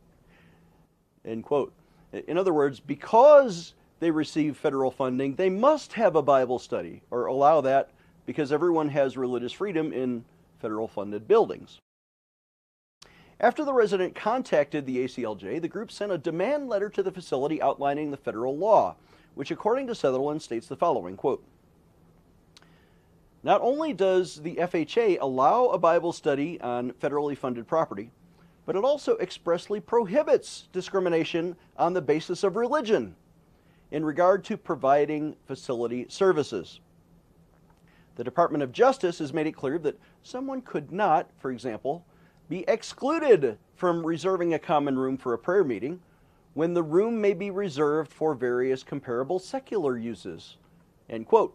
End 1.26 1.44
quote. 1.44 1.72
In 2.12 2.38
other 2.38 2.54
words, 2.54 2.80
because 2.80 3.74
they 4.00 4.10
receive 4.10 4.56
federal 4.56 4.90
funding, 4.90 5.34
they 5.34 5.50
must 5.50 5.94
have 5.94 6.16
a 6.16 6.22
Bible 6.22 6.58
study 6.58 7.02
or 7.10 7.26
allow 7.26 7.60
that 7.62 7.90
because 8.26 8.52
everyone 8.52 8.88
has 8.90 9.16
religious 9.16 9.52
freedom 9.52 9.92
in 9.92 10.24
federal 10.60 10.88
funded 10.88 11.26
buildings. 11.26 11.78
After 13.38 13.64
the 13.64 13.72
resident 13.72 14.14
contacted 14.14 14.86
the 14.86 15.04
ACLJ, 15.04 15.60
the 15.60 15.68
group 15.68 15.92
sent 15.92 16.12
a 16.12 16.18
demand 16.18 16.68
letter 16.68 16.88
to 16.88 17.02
the 17.02 17.12
facility 17.12 17.60
outlining 17.60 18.10
the 18.10 18.16
federal 18.16 18.56
law, 18.56 18.96
which 19.34 19.50
according 19.50 19.86
to 19.88 19.94
Southerland 19.94 20.40
states 20.40 20.66
the 20.66 20.76
following 20.76 21.16
quote, 21.16 21.44
Not 23.42 23.60
only 23.60 23.92
does 23.92 24.36
the 24.36 24.56
FHA 24.56 25.18
allow 25.20 25.66
a 25.66 25.78
Bible 25.78 26.12
study 26.12 26.58
on 26.62 26.92
federally 26.92 27.36
funded 27.36 27.66
property, 27.66 28.10
but 28.66 28.76
it 28.76 28.84
also 28.84 29.16
expressly 29.18 29.80
prohibits 29.80 30.68
discrimination 30.72 31.56
on 31.78 31.94
the 31.94 32.02
basis 32.02 32.42
of 32.42 32.56
religion 32.56 33.14
in 33.92 34.04
regard 34.04 34.44
to 34.44 34.56
providing 34.56 35.36
facility 35.46 36.04
services. 36.08 36.80
The 38.16 38.24
Department 38.24 38.64
of 38.64 38.72
Justice 38.72 39.20
has 39.20 39.32
made 39.32 39.46
it 39.46 39.52
clear 39.52 39.78
that 39.78 39.98
someone 40.22 40.62
could 40.62 40.90
not, 40.90 41.30
for 41.38 41.52
example, 41.52 42.04
be 42.48 42.64
excluded 42.66 43.58
from 43.76 44.04
reserving 44.04 44.54
a 44.54 44.58
common 44.58 44.98
room 44.98 45.16
for 45.16 45.32
a 45.32 45.38
prayer 45.38 45.64
meeting 45.64 46.00
when 46.54 46.74
the 46.74 46.82
room 46.82 47.20
may 47.20 47.34
be 47.34 47.50
reserved 47.50 48.12
for 48.12 48.34
various 48.34 48.82
comparable 48.82 49.38
secular 49.38 49.98
uses. 49.98 50.56
End 51.08 51.26
quote. 51.26 51.54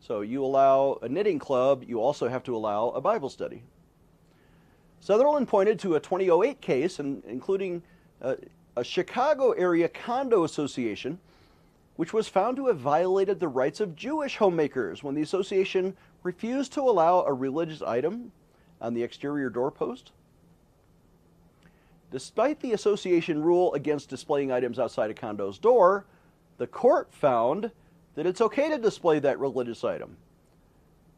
So 0.00 0.22
you 0.22 0.44
allow 0.44 0.98
a 1.02 1.08
knitting 1.08 1.38
club, 1.38 1.84
you 1.86 2.00
also 2.00 2.28
have 2.28 2.42
to 2.44 2.56
allow 2.56 2.88
a 2.88 3.00
Bible 3.00 3.28
study. 3.28 3.62
Southerland 5.06 5.46
pointed 5.46 5.78
to 5.78 5.94
a 5.94 6.00
2008 6.00 6.60
case, 6.60 6.98
including 6.98 7.80
a, 8.20 8.36
a 8.76 8.82
Chicago 8.82 9.52
area 9.52 9.88
condo 9.88 10.42
association, 10.42 11.20
which 11.94 12.12
was 12.12 12.26
found 12.26 12.56
to 12.56 12.66
have 12.66 12.80
violated 12.80 13.38
the 13.38 13.46
rights 13.46 13.78
of 13.78 13.94
Jewish 13.94 14.38
homemakers 14.38 15.04
when 15.04 15.14
the 15.14 15.22
association 15.22 15.96
refused 16.24 16.72
to 16.72 16.80
allow 16.80 17.22
a 17.22 17.32
religious 17.32 17.82
item 17.82 18.32
on 18.80 18.94
the 18.94 19.04
exterior 19.04 19.48
doorpost. 19.48 20.10
Despite 22.10 22.58
the 22.58 22.72
association 22.72 23.44
rule 23.44 23.72
against 23.74 24.08
displaying 24.08 24.50
items 24.50 24.76
outside 24.76 25.12
a 25.12 25.14
condo's 25.14 25.60
door, 25.60 26.04
the 26.58 26.66
court 26.66 27.14
found 27.14 27.70
that 28.16 28.26
it's 28.26 28.40
okay 28.40 28.70
to 28.70 28.78
display 28.78 29.20
that 29.20 29.38
religious 29.38 29.84
item. 29.84 30.16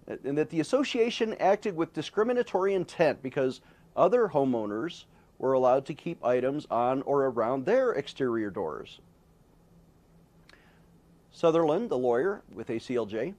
And 0.07 0.37
that 0.37 0.50
the 0.50 0.61
association 0.61 1.35
acted 1.40 1.75
with 1.75 1.95
discriminatory 1.95 2.75
intent 2.75 3.23
because 3.23 3.62
other 3.99 4.28
homeowners 4.28 5.05
were 5.38 5.52
allowed 5.52 5.85
to 5.87 5.95
keep 5.95 6.25
items 6.25 6.67
on 6.71 7.02
or 7.02 7.26
around 7.26 7.67
their 7.67 7.93
exterior 7.93 8.50
doors. 8.50 9.00
Southerland, 11.31 11.90
the 11.90 11.99
lawyer 11.99 12.43
with 12.52 12.69
ACLJ, 12.69 13.35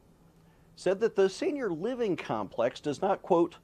said 0.75 0.99
that 0.99 1.15
the 1.15 1.29
senior 1.29 1.69
living 1.69 2.15
complex 2.15 2.79
does 2.79 3.01
not, 3.01 3.21
quote, 3.21 3.57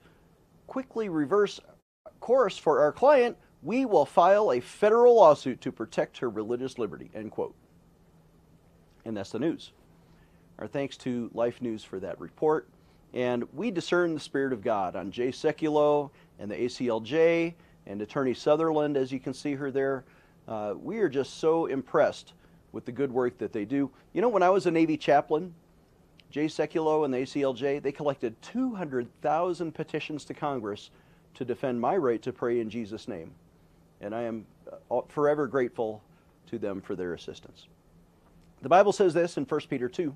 quickly 0.67 1.07
reverse 1.07 1.59
course 2.19 2.57
for 2.57 2.81
our 2.81 2.91
client, 2.91 3.37
we 3.61 3.85
will 3.85 4.05
file 4.05 4.51
a 4.51 4.59
federal 4.59 5.15
lawsuit 5.15 5.61
to 5.61 5.71
protect 5.71 6.17
her 6.17 6.29
religious 6.29 6.77
liberty, 6.77 7.09
end 7.13 7.31
quote. 7.31 7.55
And 9.05 9.15
that's 9.15 9.31
the 9.31 9.39
news. 9.39 9.71
Our 10.59 10.67
thanks 10.67 10.97
to 10.97 11.29
Life 11.33 11.61
News 11.61 11.83
for 11.83 11.99
that 11.99 12.19
report. 12.19 12.67
And 13.15 13.47
we 13.53 13.71
discern 13.71 14.13
the 14.13 14.19
Spirit 14.19 14.51
of 14.51 14.61
God 14.61 14.97
on 14.97 15.09
Jay 15.09 15.29
Sekulow 15.29 16.11
and 16.37 16.51
the 16.51 16.55
ACLJ 16.55 17.53
and 17.87 18.01
Attorney 18.01 18.33
Southerland, 18.33 18.97
as 18.97 19.09
you 19.09 19.21
can 19.21 19.33
see 19.33 19.55
her 19.55 19.71
there. 19.71 20.03
Uh, 20.49 20.73
we 20.77 20.99
are 20.99 21.07
just 21.07 21.39
so 21.39 21.67
impressed 21.67 22.33
with 22.73 22.83
the 22.85 22.91
good 22.91 23.11
work 23.11 23.37
that 23.37 23.53
they 23.53 23.63
do. 23.63 23.89
You 24.13 24.21
know, 24.21 24.27
when 24.27 24.43
I 24.43 24.49
was 24.49 24.65
a 24.65 24.71
Navy 24.71 24.97
chaplain, 24.97 25.53
Jay 26.29 26.47
Sekulow 26.47 27.05
and 27.05 27.13
the 27.13 27.19
ACLJ, 27.19 27.81
they 27.81 27.91
collected 27.93 28.39
200,000 28.41 29.71
petitions 29.71 30.25
to 30.25 30.33
Congress 30.33 30.89
to 31.35 31.45
defend 31.45 31.79
my 31.79 31.95
right 31.95 32.21
to 32.21 32.33
pray 32.33 32.59
in 32.59 32.69
Jesus' 32.69 33.07
name. 33.07 33.31
And 34.01 34.13
I 34.13 34.23
am 34.23 34.45
uh, 34.91 35.01
forever 35.07 35.47
grateful 35.47 36.03
to 36.47 36.59
them 36.59 36.81
for 36.81 36.97
their 36.97 37.13
assistance. 37.13 37.67
The 38.61 38.69
Bible 38.69 38.91
says 38.91 39.13
this 39.13 39.37
in 39.37 39.45
1 39.45 39.61
Peter 39.69 39.87
2. 39.87 40.13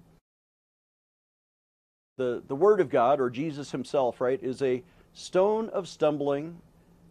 The, 2.20 2.44
the 2.50 2.56
Word 2.56 2.82
of 2.82 2.90
God, 2.90 3.22
or 3.22 3.30
Jesus 3.30 3.72
Himself, 3.72 4.20
right, 4.20 4.44
is 4.44 4.62
a 4.62 4.84
stone 5.14 5.70
of 5.70 5.88
stumbling. 5.88 6.60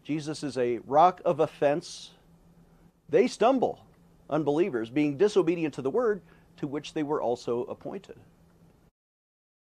Jesus 0.05 0.43
is 0.43 0.59
a 0.59 0.81
rock 0.87 1.23
of 1.25 1.41
offense. 1.41 2.11
They 3.09 3.27
stumble, 3.27 3.81
unbelievers, 4.29 4.91
being 4.91 5.17
disobedient 5.17 5.73
to 5.75 5.83
the 5.83 5.89
Word 5.89 6.21
to 6.59 6.67
which 6.67 6.93
they 6.93 7.03
were 7.03 7.23
also 7.23 7.65
appointed. 7.65 8.17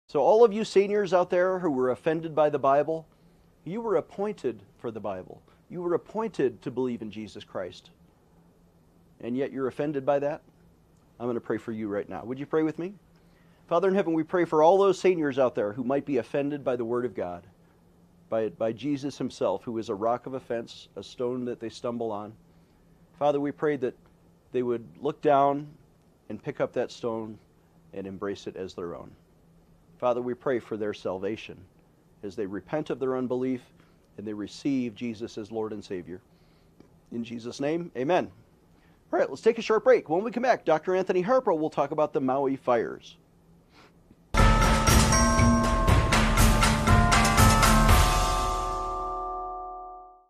So, 0.10 0.22
all 0.22 0.44
of 0.44 0.52
you 0.52 0.66
seniors 0.66 1.14
out 1.14 1.30
there 1.30 1.60
who 1.60 1.70
were 1.70 1.92
offended 1.92 2.34
by 2.34 2.50
the 2.50 2.58
Bible, 2.58 3.06
you 3.66 3.82
were 3.82 3.98
appointed 3.98 4.64
for 4.80 4.90
the 4.90 5.00
Bible. 5.00 5.44
You 5.70 5.84
were 5.84 5.94
appointed 5.94 6.64
to 6.64 6.72
believe 6.72 7.04
in 7.04 7.12
Jesus 7.12 7.44
Christ. 7.44 7.92
And 9.22 9.38
yet 9.38 9.52
you're 9.52 9.68
offended 9.68 10.08
by 10.08 10.18
that? 10.18 10.42
I'm 11.20 11.28
going 11.28 11.36
to 11.36 11.40
pray 11.40 11.60
for 11.60 11.72
you 11.72 11.88
right 11.88 12.10
now. 12.10 12.24
Would 12.26 12.40
you 12.40 12.48
pray 12.48 12.64
with 12.64 12.80
me? 12.80 12.96
Father 13.68 13.88
in 13.88 13.96
heaven, 13.96 14.14
we 14.14 14.24
pray 14.24 14.46
for 14.46 14.62
all 14.62 14.78
those 14.78 15.00
seniors 15.00 15.40
out 15.40 15.56
there 15.56 15.74
who 15.74 15.84
might 15.84 16.06
be 16.06 16.18
offended 16.18 16.64
by 16.64 16.76
the 16.76 16.86
Word 16.86 17.04
of 17.04 17.16
God, 17.16 17.48
by, 18.30 18.50
by 18.50 18.72
Jesus 18.72 19.18
Himself, 19.18 19.64
who 19.64 19.78
is 19.80 19.90
a 19.90 19.96
rock 19.96 20.28
of 20.28 20.36
offense, 20.36 20.88
a 20.96 21.02
stone 21.02 21.46
that 21.46 21.60
they 21.60 21.70
stumble 21.70 22.12
on. 22.12 22.34
Father, 23.18 23.40
we 23.40 23.52
pray 23.52 23.76
that 23.78 23.96
they 24.52 24.62
would 24.62 24.86
look 25.02 25.20
down 25.22 25.68
and 26.30 26.42
pick 26.42 26.62
up 26.62 26.74
that 26.74 26.92
stone 26.92 27.40
and 27.94 28.06
embrace 28.06 28.46
it 28.46 28.56
as 28.56 28.76
their 28.76 28.94
own. 28.94 29.10
Father, 29.98 30.22
we 30.22 30.36
pray 30.36 30.60
for 30.60 30.78
their 30.78 30.94
salvation 30.94 31.58
as 32.22 32.36
they 32.36 32.46
repent 32.46 32.92
of 32.92 33.00
their 33.00 33.18
unbelief 33.18 33.62
and 34.18 34.28
they 34.28 34.34
receive 34.34 34.94
Jesus 34.94 35.38
as 35.38 35.52
Lord 35.52 35.74
and 35.74 35.84
Savior. 35.84 36.22
In 37.12 37.24
Jesus' 37.24 37.60
name, 37.60 37.92
amen. 37.98 38.30
All 39.12 39.20
right, 39.20 39.30
let's 39.30 39.42
take 39.42 39.58
a 39.58 39.64
short 39.64 39.84
break. 39.84 40.10
When 40.10 40.24
we 40.24 40.32
come 40.32 40.44
back, 40.44 40.66
Dr. 40.66 40.96
Anthony 40.96 41.22
Harper 41.22 41.54
will 41.54 41.70
talk 41.70 41.92
about 41.92 42.14
the 42.14 42.22
Maui 42.22 42.56
fires. 42.56 43.18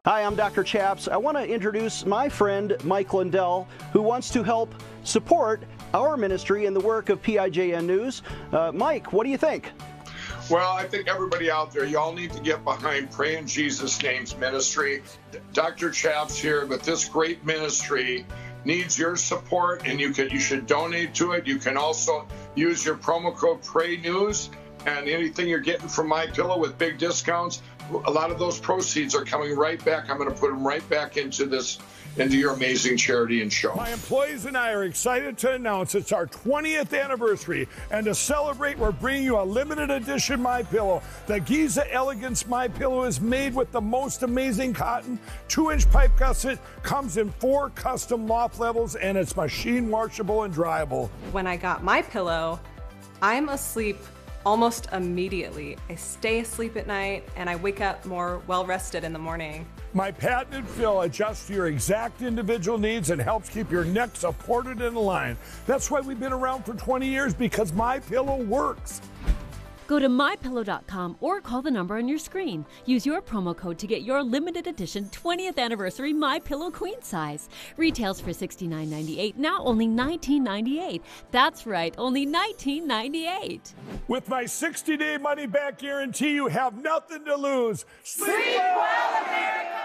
Hi, 0.05 0.21
I'm 0.21 0.35
Dr. 0.35 0.63
Chaps. 0.63 1.07
I 1.07 1.17
want 1.17 1.35
to 1.35 1.43
introduce 1.43 2.05
my 2.05 2.29
friend 2.29 2.77
Mike 2.83 3.12
Lindell, 3.12 3.67
who 3.91 4.03
wants 4.03 4.29
to 4.33 4.43
help 4.43 4.75
support 5.03 5.63
our 5.95 6.15
ministry 6.15 6.67
and 6.67 6.75
the 6.75 6.79
work 6.79 7.09
of 7.09 7.24
PIJN 7.24 7.88
News. 7.88 8.21
Uh, 8.51 8.71
Mike, 8.71 9.12
what 9.12 9.24
do 9.24 9.31
you 9.31 9.38
think? 9.39 9.71
Well, 10.47 10.74
I 10.74 10.83
think 10.83 11.07
everybody 11.07 11.50
out 11.50 11.74
there, 11.74 11.85
y'all 11.85 12.13
need 12.13 12.31
to 12.33 12.39
get 12.39 12.63
behind 12.63 13.09
Pray 13.09 13.35
in 13.35 13.47
Jesus' 13.47 14.00
Name's 14.03 14.38
ministry. 14.38 15.01
Dr. 15.53 15.89
Chaps 15.89 16.38
here, 16.38 16.67
but 16.67 16.83
this 16.83 17.09
great 17.09 17.43
ministry 17.43 18.27
needs 18.63 19.00
your 19.00 19.15
support, 19.15 19.88
and 19.88 20.00
you 20.00 20.12
can 20.12 20.29
you 20.29 20.39
should 20.39 20.67
donate 20.67 21.15
to 21.15 21.31
it. 21.31 21.47
You 21.47 21.57
can 21.57 21.77
also 21.77 22.27
use 22.53 22.85
your 22.85 22.95
promo 22.95 23.35
code 23.35 23.63
Pray 23.63 23.97
News, 23.97 24.51
and 24.85 25.09
anything 25.09 25.47
you're 25.47 25.59
getting 25.59 25.88
from 25.88 26.07
My 26.07 26.27
Pillow 26.27 26.59
with 26.59 26.77
big 26.77 27.00
discounts, 27.00 27.63
a 28.06 28.12
lot 28.12 28.32
of 28.32 28.39
those 28.39 28.60
proceeds 28.60 29.15
are 29.15 29.25
coming 29.25 29.56
right 29.56 29.84
back. 29.84 30.10
I'm 30.10 30.18
going 30.18 30.30
to 30.30 30.36
put 30.36 30.51
them 30.51 30.65
right 30.65 30.88
back 30.89 31.18
into 31.18 31.46
this 31.46 31.80
into 32.18 32.38
your 32.38 32.54
amazing 32.54 32.96
charity 32.98 33.42
and 33.42 33.51
show. 33.51 33.75
My 33.75 33.92
employees 33.92 34.46
and 34.46 34.58
I 34.58 34.72
are 34.72 34.86
excited 34.86 35.38
to 35.39 35.51
announce 35.51 35.96
it's 35.96 36.12
our 36.12 36.27
20th 36.27 36.98
anniversary, 36.98 37.68
and 37.92 38.06
to 38.06 38.15
celebrate, 38.15 38.77
we're 38.77 38.92
bringing 38.92 39.24
you 39.24 39.38
a 39.38 39.44
limited 39.44 39.92
edition 39.92 40.42
My 40.42 40.63
Pillow. 40.63 41.01
The 41.27 41.39
Giza 41.42 41.92
Elegance 41.94 42.48
My 42.48 42.68
Pillow 42.68 43.04
is 43.04 43.20
made 43.20 43.54
with 43.54 43.72
the 43.72 43.82
most 43.82 44.24
amazing 44.24 44.74
cotton, 44.74 45.20
two-inch 45.48 45.89
pipe 45.92 46.12
gusset, 46.18 46.60
comes 46.84 47.18
in 47.18 47.32
four 47.32 47.70
custom 47.72 48.27
loft 48.27 48.60
levels, 48.60 48.96
and 48.96 49.18
it's 49.18 49.36
machine 49.36 49.89
washable 49.89 50.44
and 50.44 50.54
dryable. 50.54 51.10
When 51.34 51.48
I 51.48 51.58
got 51.58 51.84
my 51.84 52.01
pillow, 52.01 52.60
I'm 53.22 53.50
asleep 53.50 53.98
almost 54.45 54.87
immediately. 54.91 55.77
I 55.89 55.95
stay 55.95 56.39
asleep 56.39 56.77
at 56.77 56.87
night 56.87 57.27
and 57.35 57.49
I 57.49 57.55
wake 57.55 57.81
up 57.81 58.05
more 58.05 58.41
well 58.47 58.65
rested 58.65 59.03
in 59.03 59.11
the 59.11 59.19
morning. 59.19 59.65
My 59.93 60.11
patented 60.11 60.67
fill 60.67 61.01
adjusts 61.01 61.47
to 61.47 61.53
your 61.53 61.67
exact 61.67 62.21
individual 62.21 62.77
needs 62.77 63.09
and 63.09 63.21
helps 63.21 63.49
keep 63.49 63.71
your 63.71 63.85
neck 63.85 64.15
supported 64.15 64.81
and 64.81 64.95
aligned. 64.95 65.37
That's 65.65 65.89
why 65.89 66.01
we've 66.01 66.19
been 66.19 66.33
around 66.33 66.65
for 66.65 66.73
20 66.73 67.07
years 67.07 67.33
because 67.33 67.73
my 67.73 67.99
pillow 67.99 68.43
works. 68.43 69.01
Go 69.88 70.00
to 70.00 70.08
mypillow.com 70.08 71.18
or 71.22 71.42
call 71.42 71.62
the 71.62 71.72
number 71.72 71.98
on 71.98 72.08
your 72.08 72.18
screen. 72.18 72.65
Use 72.86 73.06
your 73.06 73.22
promo 73.22 73.56
code 73.56 73.77
to 73.80 73.88
get 73.88 74.01
your 74.01 74.24
limited 74.24 74.68
edition 74.68 75.06
20th 75.06 75.58
anniversary 75.58 76.13
My 76.13 76.39
Pillow 76.39 76.72
queen 76.72 77.01
size. 77.01 77.50
Retails 77.77 78.20
for 78.20 78.32
$69.98, 78.32 79.36
now 79.38 79.60
only 79.63 79.88
$19.98. 79.88 81.01
That's 81.32 81.65
right, 81.65 81.94
only 81.98 82.25
$19.98. 82.25 83.74
With 84.08 84.27
my 84.27 84.44
60-day 84.44 85.18
money 85.18 85.46
back 85.46 85.80
guarantee, 85.80 86.34
you 86.34 86.48
have 86.48 86.82
nothing 86.82 87.25
to 87.25 87.36
lose. 87.36 87.86
Sleep 88.04 88.58
well, 88.58 89.24
America! 89.24 89.85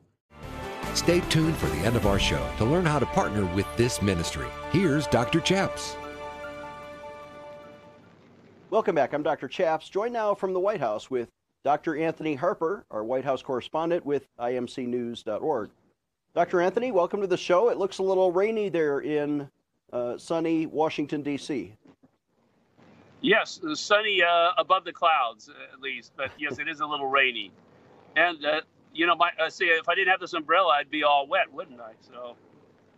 Stay 0.93 1.21
tuned 1.29 1.55
for 1.57 1.67
the 1.67 1.85
end 1.85 1.95
of 1.95 2.05
our 2.05 2.19
show 2.19 2.45
to 2.57 2.65
learn 2.65 2.85
how 2.85 2.99
to 2.99 3.05
partner 3.07 3.45
with 3.55 3.67
this 3.77 4.01
ministry. 4.01 4.47
Here's 4.71 5.07
Dr. 5.07 5.39
Chaps. 5.39 5.95
Welcome 8.69 8.95
back. 8.95 9.13
I'm 9.13 9.23
Dr. 9.23 9.47
Chaps, 9.47 9.89
joined 9.89 10.13
now 10.13 10.33
from 10.33 10.53
the 10.53 10.59
White 10.59 10.79
House 10.79 11.11
with 11.11 11.29
Dr. 11.63 11.97
Anthony 11.97 12.35
Harper, 12.35 12.85
our 12.89 13.03
White 13.03 13.25
House 13.25 13.41
correspondent 13.41 14.05
with 14.05 14.27
imcnews.org. 14.39 15.69
Dr. 16.33 16.61
Anthony, 16.61 16.91
welcome 16.91 17.19
to 17.21 17.27
the 17.27 17.37
show. 17.37 17.69
It 17.69 17.77
looks 17.77 17.97
a 17.97 18.03
little 18.03 18.31
rainy 18.31 18.69
there 18.69 18.99
in 18.99 19.49
uh, 19.91 20.17
sunny 20.17 20.65
Washington, 20.65 21.21
D.C. 21.21 21.73
Yes, 23.19 23.59
sunny 23.73 24.23
uh, 24.23 24.51
above 24.57 24.85
the 24.85 24.93
clouds, 24.93 25.49
at 25.73 25.79
least, 25.81 26.13
but 26.15 26.31
yes, 26.39 26.57
it 26.57 26.67
is 26.67 26.79
a 26.79 26.85
little 26.85 27.07
rainy. 27.07 27.51
And 28.15 28.43
uh, 28.45 28.61
you 28.93 29.07
know, 29.07 29.15
my 29.15 29.31
uh, 29.41 29.49
see, 29.49 29.65
if 29.65 29.87
I 29.87 29.95
didn't 29.95 30.09
have 30.09 30.19
this 30.19 30.33
umbrella, 30.33 30.73
I'd 30.73 30.89
be 30.89 31.03
all 31.03 31.27
wet, 31.27 31.51
wouldn't 31.51 31.79
I? 31.79 31.93
So. 32.01 32.35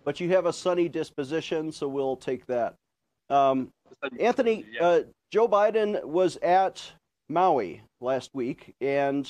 But 0.03 0.19
you 0.19 0.29
have 0.29 0.45
a 0.45 0.53
sunny 0.53 0.89
disposition, 0.89 1.71
so 1.71 1.87
we'll 1.87 2.17
take 2.17 2.45
that. 2.47 2.75
Um, 3.29 3.71
Anthony, 4.19 4.65
yeah. 4.71 4.85
uh, 4.85 5.03
Joe 5.31 5.47
Biden 5.47 6.03
was 6.03 6.35
at 6.37 6.83
Maui 7.29 7.81
last 8.01 8.31
week, 8.33 8.75
and 8.81 9.25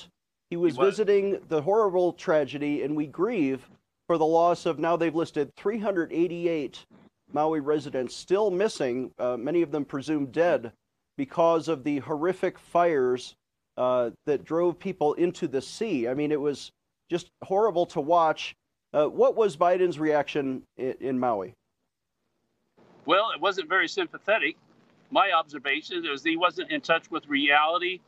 he 0.50 0.58
was, 0.58 0.74
he 0.74 0.80
was 0.80 0.90
visiting 0.90 1.40
the 1.48 1.62
horrible 1.62 2.14
tragedy, 2.14 2.82
and 2.82 2.96
we 2.96 3.06
grieve 3.06 3.70
for 4.08 4.18
the 4.18 4.26
loss 4.26 4.66
of 4.66 4.80
now 4.80 4.98
they've 4.98 5.16
listed 5.16 5.56
388 5.56 6.86
Maui 7.32 7.60
residents 7.60 8.16
still 8.16 8.52
missing, 8.52 9.12
uh, 9.18 9.38
many 9.38 9.62
of 9.62 9.72
them 9.72 9.86
presumed 9.86 10.32
dead 10.32 10.72
because 11.18 11.68
of 11.68 11.84
the 11.84 12.00
horrific 12.00 12.60
fires 12.60 13.36
uh, 13.78 14.12
that 14.26 14.44
drove 14.44 14.80
people 14.80 15.14
into 15.14 15.48
the 15.48 15.62
sea. 15.62 16.08
I 16.08 16.14
mean, 16.14 16.32
it 16.32 16.40
was 16.40 16.72
just 17.10 17.30
horrible 17.44 17.86
to 17.88 18.02
watch. 18.02 18.56
Uh, 18.94 19.06
what 19.06 19.36
was 19.36 19.58
Biden's 19.58 20.00
reaction 20.00 20.64
in, 20.78 20.94
in, 21.00 21.20
Maui? 21.20 21.56
Well, 23.06 23.32
it 23.34 23.42
wasn't 23.42 23.68
very 23.68 23.88
sympathetic. 23.88 24.56
My 25.10 25.32
observation 25.32 26.06
is 26.06 26.24
he 26.24 26.38
wasn't 26.38 26.72
in 26.72 26.82
touch 26.82 27.10
with 27.10 27.28
reality. 27.28 28.00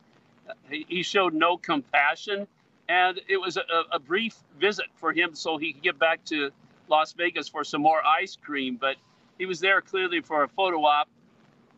He 0.70 1.02
showed 1.02 1.34
no 1.34 1.56
compassion, 1.56 2.46
and 2.88 3.20
it 3.28 3.36
was 3.36 3.56
a, 3.56 3.62
a 3.92 3.98
brief 3.98 4.36
visit 4.60 4.86
for 4.94 5.12
him 5.12 5.34
so 5.34 5.56
he 5.56 5.72
could 5.72 5.82
get 5.82 5.98
back 5.98 6.24
to 6.26 6.50
Las 6.88 7.12
Vegas 7.12 7.48
for 7.48 7.64
some 7.64 7.82
more 7.82 8.00
ice 8.04 8.36
cream. 8.40 8.76
But 8.80 8.96
he 9.38 9.46
was 9.46 9.58
there 9.58 9.80
clearly 9.80 10.20
for 10.20 10.44
a 10.44 10.48
photo 10.48 10.84
op, 10.84 11.08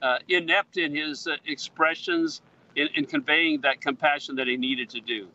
uh, 0.03 0.19
inept 0.29 0.77
in 0.77 0.95
his 0.95 1.27
uh, 1.27 1.37
expressions 1.47 2.43
in, 2.77 2.89
in 2.95 3.05
conveying 3.05 3.61
that 3.63 3.81
compassion 3.81 4.37
that 4.37 4.47
he 4.47 4.57
needed 4.57 4.89
to 4.91 5.01
do. 5.01 5.29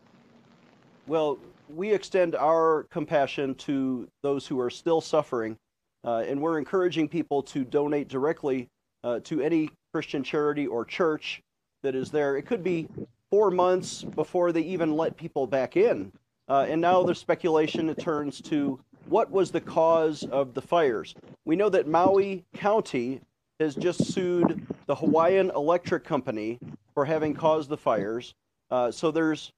Well, 1.07 1.37
we 1.69 1.91
extend 1.91 2.35
our 2.35 2.83
compassion 2.91 3.55
to 3.55 4.07
those 4.21 4.47
who 4.47 4.59
are 4.59 4.69
still 4.69 5.01
suffering, 5.01 5.57
uh, 6.05 6.23
and 6.27 6.41
we're 6.41 6.57
encouraging 6.57 7.07
people 7.07 7.43
to 7.43 7.63
donate 7.63 8.07
directly 8.07 8.69
uh, 9.03 9.19
to 9.25 9.41
any 9.41 9.69
Christian 9.93 10.23
charity 10.23 10.67
or 10.67 10.85
church 10.85 11.41
that 11.81 11.95
is 11.95 12.09
there. 12.11 12.37
It 12.37 12.45
could 12.45 12.63
be 12.63 12.87
four 13.29 13.51
months 13.51 14.03
before 14.03 14.51
they 14.51 14.61
even 14.61 14.95
let 14.95 15.17
people 15.17 15.47
back 15.47 15.75
in. 15.75 16.11
Uh, 16.47 16.65
and 16.69 16.81
now 16.81 17.03
the 17.03 17.15
speculation 17.15 17.93
turns 17.95 18.41
to 18.41 18.79
what 19.07 19.31
was 19.31 19.51
the 19.51 19.61
cause 19.61 20.23
of 20.23 20.53
the 20.53 20.61
fires. 20.61 21.15
We 21.45 21.55
know 21.55 21.69
that 21.69 21.87
Maui 21.87 22.43
County 22.53 23.21
has 23.59 23.75
just 23.75 24.13
sued 24.13 24.65
the 24.87 24.95
Hawaiian 24.95 25.51
Electric 25.51 26.03
Company 26.03 26.59
for 26.93 27.05
having 27.05 27.33
caused 27.33 27.69
the 27.69 27.77
fires. 27.77 28.33
Uh, 28.71 28.91
so 28.91 29.11
there's 29.11 29.51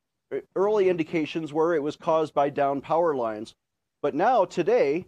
early 0.55 0.89
indications 0.89 1.53
where 1.53 1.73
it 1.73 1.83
was 1.83 1.95
caused 1.95 2.33
by 2.33 2.49
down 2.49 2.81
power 2.81 3.15
lines. 3.15 3.53
But 4.01 4.15
now, 4.15 4.45
today, 4.45 5.05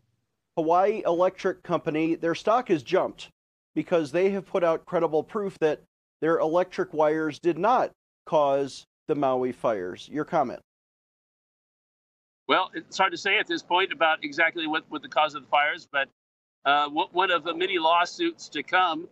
Hawaii 0.56 1.04
Electric 1.06 1.63
Company, 1.63 2.15
their 2.15 2.36
stock 2.36 2.69
has 2.69 2.84
jumped 2.84 3.30
because 3.76 4.12
they 4.12 4.30
have 4.32 4.45
put 4.45 4.63
out 4.63 4.86
credible 4.86 5.23
proof 5.23 5.58
that 5.60 5.82
their 6.21 6.39
electric 6.39 6.93
wires 6.93 7.39
did 7.39 7.58
not 7.60 7.91
cause 8.26 8.86
the 9.08 9.15
Maui 9.15 9.52
fires. 9.52 10.10
Your 10.12 10.26
comment? 10.26 10.60
Well, 12.47 12.71
it's 12.73 12.97
hard 12.97 13.12
to 13.12 13.17
say 13.17 13.38
at 13.38 13.45
this 13.45 13.62
point 13.62 13.91
about 13.91 14.23
exactly 14.23 14.67
what, 14.67 14.84
what 14.89 15.02
the 15.02 15.10
cause 15.10 15.36
of 15.36 15.43
the 15.43 15.50
fires, 15.50 15.88
but 15.91 16.08
uh, 16.67 16.88
one 16.89 17.32
of 17.32 17.43
the 17.43 17.56
many 17.56 17.80
lawsuits 17.80 18.49
to 18.49 18.62
come 18.62 19.08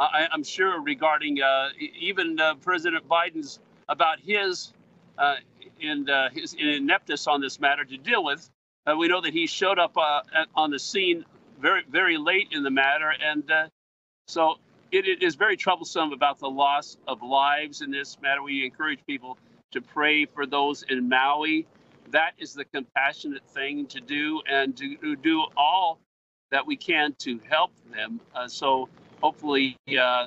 I, 0.00 0.28
am 0.32 0.42
sure 0.42 0.80
regarding 0.80 1.42
uh, 1.42 1.68
even 1.78 2.40
uh, 2.40 2.54
President 2.54 3.06
Biden's 3.06 3.58
about 3.88 4.18
his 4.20 4.72
uh, 5.18 5.36
uh, 6.08 6.28
his 6.30 6.54
ineptness 6.54 7.26
on 7.26 7.40
this 7.40 7.60
matter 7.60 7.84
to 7.84 7.96
deal 7.98 8.24
with. 8.24 8.48
Uh, 8.86 8.96
we 8.96 9.08
know 9.08 9.20
that 9.20 9.34
he 9.34 9.46
showed 9.46 9.78
up 9.78 9.96
uh, 9.96 10.22
on 10.54 10.70
the 10.70 10.78
scene 10.78 11.24
very, 11.60 11.82
very 11.90 12.16
late 12.16 12.48
in 12.52 12.62
the 12.62 12.70
matter, 12.70 13.12
and 13.22 13.50
uh, 13.50 13.66
so 14.26 14.56
it, 14.90 15.06
it 15.06 15.22
is 15.22 15.34
very 15.34 15.56
troublesome 15.56 16.12
about 16.12 16.38
the 16.38 16.48
loss 16.48 16.96
of 17.06 17.22
lives 17.22 17.82
in 17.82 17.90
this 17.90 18.16
matter. 18.22 18.42
We 18.42 18.64
encourage 18.64 19.00
people 19.06 19.36
to 19.72 19.82
pray 19.82 20.24
for 20.24 20.46
those 20.46 20.82
in 20.88 21.08
Maui. 21.08 21.66
That 22.10 22.32
is 22.38 22.54
the 22.54 22.64
compassionate 22.64 23.46
thing 23.50 23.86
to 23.88 24.00
do, 24.00 24.40
and 24.50 24.74
to, 24.78 24.96
to 24.96 25.16
do 25.16 25.44
all 25.56 26.00
that 26.50 26.66
we 26.66 26.76
can 26.76 27.14
to 27.18 27.40
help 27.48 27.70
them. 27.92 28.20
Uh, 28.34 28.48
so 28.48 28.88
hopefully, 29.22 29.76
uh, 29.90 30.26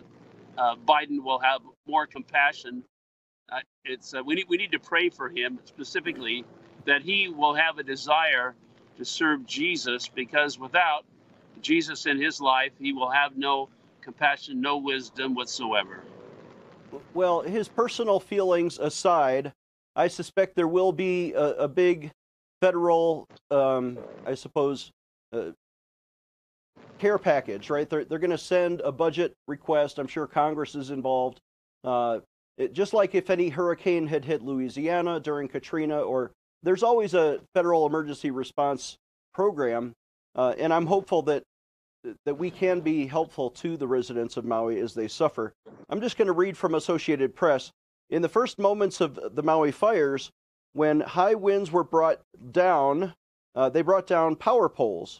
uh, 0.58 0.76
Biden 0.88 1.24
will 1.24 1.40
have 1.40 1.62
more 1.88 2.06
compassion. 2.08 2.84
Uh, 3.52 3.60
it's 3.86 4.14
uh, 4.14 4.22
we 4.26 4.36
need 4.36 4.46
we 4.48 4.58
need 4.58 4.72
to 4.72 4.80
pray 4.80 5.10
for 5.10 5.30
him 5.30 5.60
specifically 5.66 6.46
that 6.86 7.02
he 7.02 7.30
will 7.30 7.54
have 7.54 7.78
a 7.78 7.84
desire 7.84 8.56
to 8.98 9.06
serve 9.06 9.46
Jesus, 9.46 10.08
because 10.08 10.60
without 10.60 11.04
Jesus 11.62 12.06
in 12.06 12.22
his 12.22 12.40
life, 12.40 12.72
he 12.80 12.94
will 12.94 13.10
have 13.10 13.36
no 13.38 13.70
compassion, 14.02 14.62
no 14.62 14.78
wisdom 14.78 15.34
whatsoever. 15.34 16.04
Well, 17.14 17.42
his 17.42 17.68
personal 17.68 18.20
feelings 18.20 18.78
aside, 18.78 19.52
I 19.96 20.10
suspect 20.10 20.56
there 20.56 20.68
will 20.68 20.92
be 20.92 21.34
a, 21.34 21.54
a 21.54 21.68
big 21.68 22.12
federal, 22.62 23.28
um, 23.50 23.98
I 24.28 24.36
suppose, 24.36 24.92
uh, 25.32 25.52
care 27.04 27.18
package, 27.18 27.70
right? 27.70 27.89
They're, 27.89 28.06
they're 28.06 28.18
going 28.18 28.32
to 28.32 28.38
send 28.38 28.80
a 28.80 28.92
budget 28.92 29.34
request. 29.50 30.00
I'm 30.00 30.08
sure 30.08 30.26
Congress 30.26 30.74
is 30.74 30.89
involved. 30.89 31.42
Uh, 31.84 32.20
it, 32.58 32.72
just 32.72 32.94
like 32.94 33.13
if 33.13 33.30
any 33.30 33.50
hurricane 33.50 34.08
had 34.08 34.24
hit 34.24 34.42
Louisiana 34.42 35.20
during 35.20 35.50
Katrina, 35.50 36.00
or 36.00 36.32
there's 36.63 36.82
always 36.82 37.13
a 37.13 37.42
federal 37.54 37.86
emergency 37.86 38.32
response 38.32 38.96
program. 39.34 39.92
Uh, 40.34 40.54
and 40.58 40.74
I'm 40.74 40.86
hopeful 40.86 41.24
that 41.24 41.44
that 42.26 42.36
we 42.36 42.50
can 42.50 42.80
be 42.80 43.06
helpful 43.06 43.50
to 43.50 43.76
the 43.76 43.88
residents 43.88 44.38
of 44.38 44.46
Maui 44.46 44.80
as 44.80 44.94
they 44.94 45.10
suffer. 45.10 45.54
I'm 45.89 46.00
just 46.00 46.18
going 46.18 46.28
to 46.28 46.34
read 46.34 46.56
from 46.56 46.76
Associated 46.76 47.36
Press. 47.36 47.72
In 48.10 48.22
the 48.22 48.30
first 48.30 48.60
moments 48.60 49.02
of 49.02 49.20
the 49.36 49.44
Maui 49.44 49.72
fires, 49.72 50.30
when 50.72 51.02
high 51.02 51.36
winds 51.36 51.70
were 51.70 51.84
brought 51.84 52.22
down, 52.52 53.13
uh, 53.56 53.68
they 53.70 53.82
brought 53.82 54.08
down 54.08 54.38
power 54.38 54.70
poles, 54.70 55.20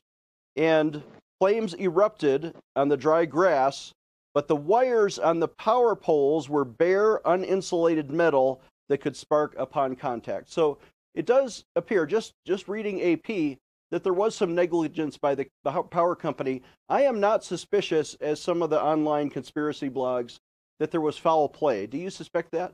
and 0.56 1.04
flames 1.44 1.74
erupted 1.74 2.56
on 2.78 2.88
the 2.88 2.96
dry 2.96 3.26
grass. 3.26 3.94
But 4.34 4.48
the 4.48 4.56
wires 4.56 5.20
on 5.20 5.42
the 5.42 5.50
power 5.50 5.94
poles 5.94 6.48
were 6.48 6.64
bare, 6.64 7.20
uninsulated 7.26 8.10
metal 8.10 8.62
that 8.88 9.00
could 9.00 9.18
spark 9.18 9.54
upon 9.58 9.98
contact. 9.98 10.50
So 10.50 10.78
it 11.14 11.26
does 11.26 11.66
appear, 11.76 12.06
just 12.06 12.32
just 12.46 12.70
reading 12.70 13.02
AP, 13.02 13.58
that 13.92 14.04
there 14.04 14.14
was 14.14 14.36
some 14.36 14.56
negligence 14.56 15.18
by 15.18 15.36
the, 15.36 15.46
power 15.92 16.16
company. 16.16 16.62
I 16.88 17.02
am 17.02 17.20
not 17.20 17.44
suspicious, 17.44 18.16
as 18.22 18.42
some 18.42 18.62
of 18.62 18.70
the 18.70 18.82
online 18.82 19.30
conspiracy 19.30 19.90
blogs, 19.90 20.40
that 20.80 20.92
there 20.92 21.02
was 21.02 21.18
foul 21.18 21.50
play. 21.50 21.88
Do 21.88 21.98
you 21.98 22.10
suspect 22.10 22.52
that? 22.54 22.72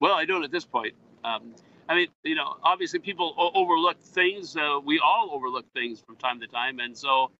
Well, 0.00 0.14
I 0.14 0.24
don't 0.24 0.44
at 0.44 0.50
this 0.50 0.64
point. 0.64 0.94
Um, 1.24 1.54
I 1.88 1.94
mean, 1.94 2.08
you 2.22 2.34
know, 2.34 2.56
obviously 2.62 2.98
people 2.98 3.34
o- 3.38 3.50
overlook 3.54 4.00
things. 4.00 4.56
Uh, 4.56 4.78
we 4.84 4.98
all 4.98 5.30
overlook 5.32 5.66
things 5.72 6.02
from 6.06 6.16
time 6.16 6.40
to 6.40 6.46
time, 6.46 6.80
and 6.80 6.96
so 6.96 7.30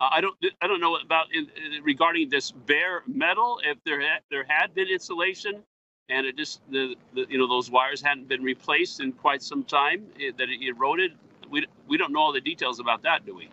uh, 0.00 0.08
I 0.10 0.20
don't 0.20 0.36
I 0.60 0.66
don't 0.66 0.80
know 0.80 0.96
about 0.96 1.26
in, 1.32 1.48
in, 1.56 1.82
regarding 1.84 2.28
this 2.28 2.50
bare 2.50 3.02
metal 3.06 3.60
if 3.64 3.78
there 3.84 4.00
ha- 4.00 4.20
there 4.30 4.44
had 4.48 4.74
been 4.74 4.88
insulation 4.88 5.62
and 6.08 6.26
it 6.26 6.36
just 6.36 6.60
the, 6.70 6.96
the, 7.14 7.26
you 7.28 7.38
know 7.38 7.46
those 7.48 7.70
wires 7.70 8.02
hadn't 8.02 8.28
been 8.28 8.42
replaced 8.42 9.00
in 9.00 9.12
quite 9.12 9.42
some 9.42 9.62
time 9.62 10.04
it, 10.18 10.36
that 10.36 10.48
it 10.48 10.60
eroded 10.62 11.12
we, 11.52 11.66
we 11.86 11.96
don't 11.96 12.12
know 12.12 12.20
all 12.20 12.32
the 12.32 12.40
details 12.40 12.80
about 12.80 13.02
that, 13.02 13.24
do 13.26 13.36
we? 13.36 13.48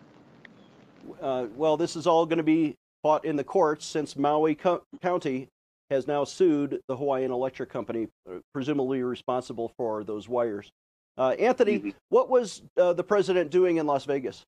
Uh, 1.20 1.46
well, 1.54 1.76
this 1.76 1.94
is 1.94 2.06
all 2.06 2.26
going 2.26 2.38
to 2.38 2.42
be 2.42 2.74
fought 3.02 3.24
in 3.24 3.36
the 3.36 3.44
courts 3.44 3.86
since 3.86 4.16
Maui 4.16 4.54
Co- 4.54 4.82
County 5.00 5.48
has 5.90 6.06
now 6.06 6.24
sued 6.24 6.80
the 6.88 6.96
Hawaiian 6.96 7.32
Electric 7.32 7.68
Company, 7.68 8.08
uh, 8.28 8.38
presumably 8.54 9.02
responsible 9.02 9.72
for 9.76 10.04
those 10.04 10.28
wires. 10.28 10.70
Uh, 11.18 11.30
Anthony, 11.30 11.78
mm-hmm. 11.78 11.90
what 12.08 12.30
was 12.30 12.62
uh, 12.76 12.92
the 12.92 13.02
president 13.02 13.50
doing 13.50 13.76
in 13.78 13.86
Las 13.86 14.04
Vegas? 14.04 14.44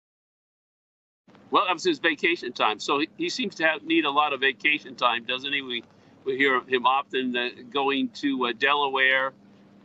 Well, 1.49 1.65
that 1.65 1.73
was 1.73 1.83
his 1.83 1.99
vacation 1.99 2.53
time. 2.53 2.79
So 2.79 2.99
he, 2.99 3.09
he 3.17 3.29
seems 3.29 3.55
to 3.55 3.63
have, 3.65 3.83
need 3.83 4.05
a 4.05 4.11
lot 4.11 4.33
of 4.33 4.39
vacation 4.39 4.95
time, 4.95 5.25
doesn't 5.25 5.51
he? 5.51 5.61
We, 5.61 5.83
we 6.23 6.37
hear 6.37 6.61
him 6.61 6.85
often 6.85 7.35
uh, 7.35 7.49
going 7.71 8.09
to 8.09 8.47
uh, 8.47 8.53
Delaware, 8.57 9.33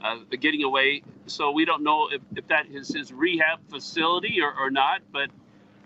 uh, 0.05 0.19
getting 0.39 0.63
away. 0.63 1.03
So 1.27 1.51
we 1.51 1.65
don't 1.65 1.83
know 1.83 2.09
if, 2.13 2.21
if 2.37 2.47
that 2.49 2.67
is 2.71 2.89
his 2.89 3.13
rehab 3.13 3.59
facility 3.69 4.41
or, 4.41 4.53
or 4.57 4.71
not. 4.71 5.01
But 5.13 5.31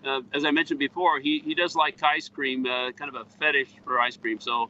uh, 0.05 0.21
as 0.35 0.45
I 0.45 0.51
mentioned 0.51 0.81
before, 0.81 1.21
he, 1.21 1.39
he 1.39 1.55
does 1.55 1.77
like 1.77 2.03
ice 2.03 2.29
cream, 2.29 2.67
uh, 2.67 2.91
kind 2.93 3.15
of 3.15 3.15
a 3.15 3.25
fetish 3.39 3.71
for 3.85 4.01
ice 4.01 4.17
cream. 4.17 4.41
So 4.41 4.69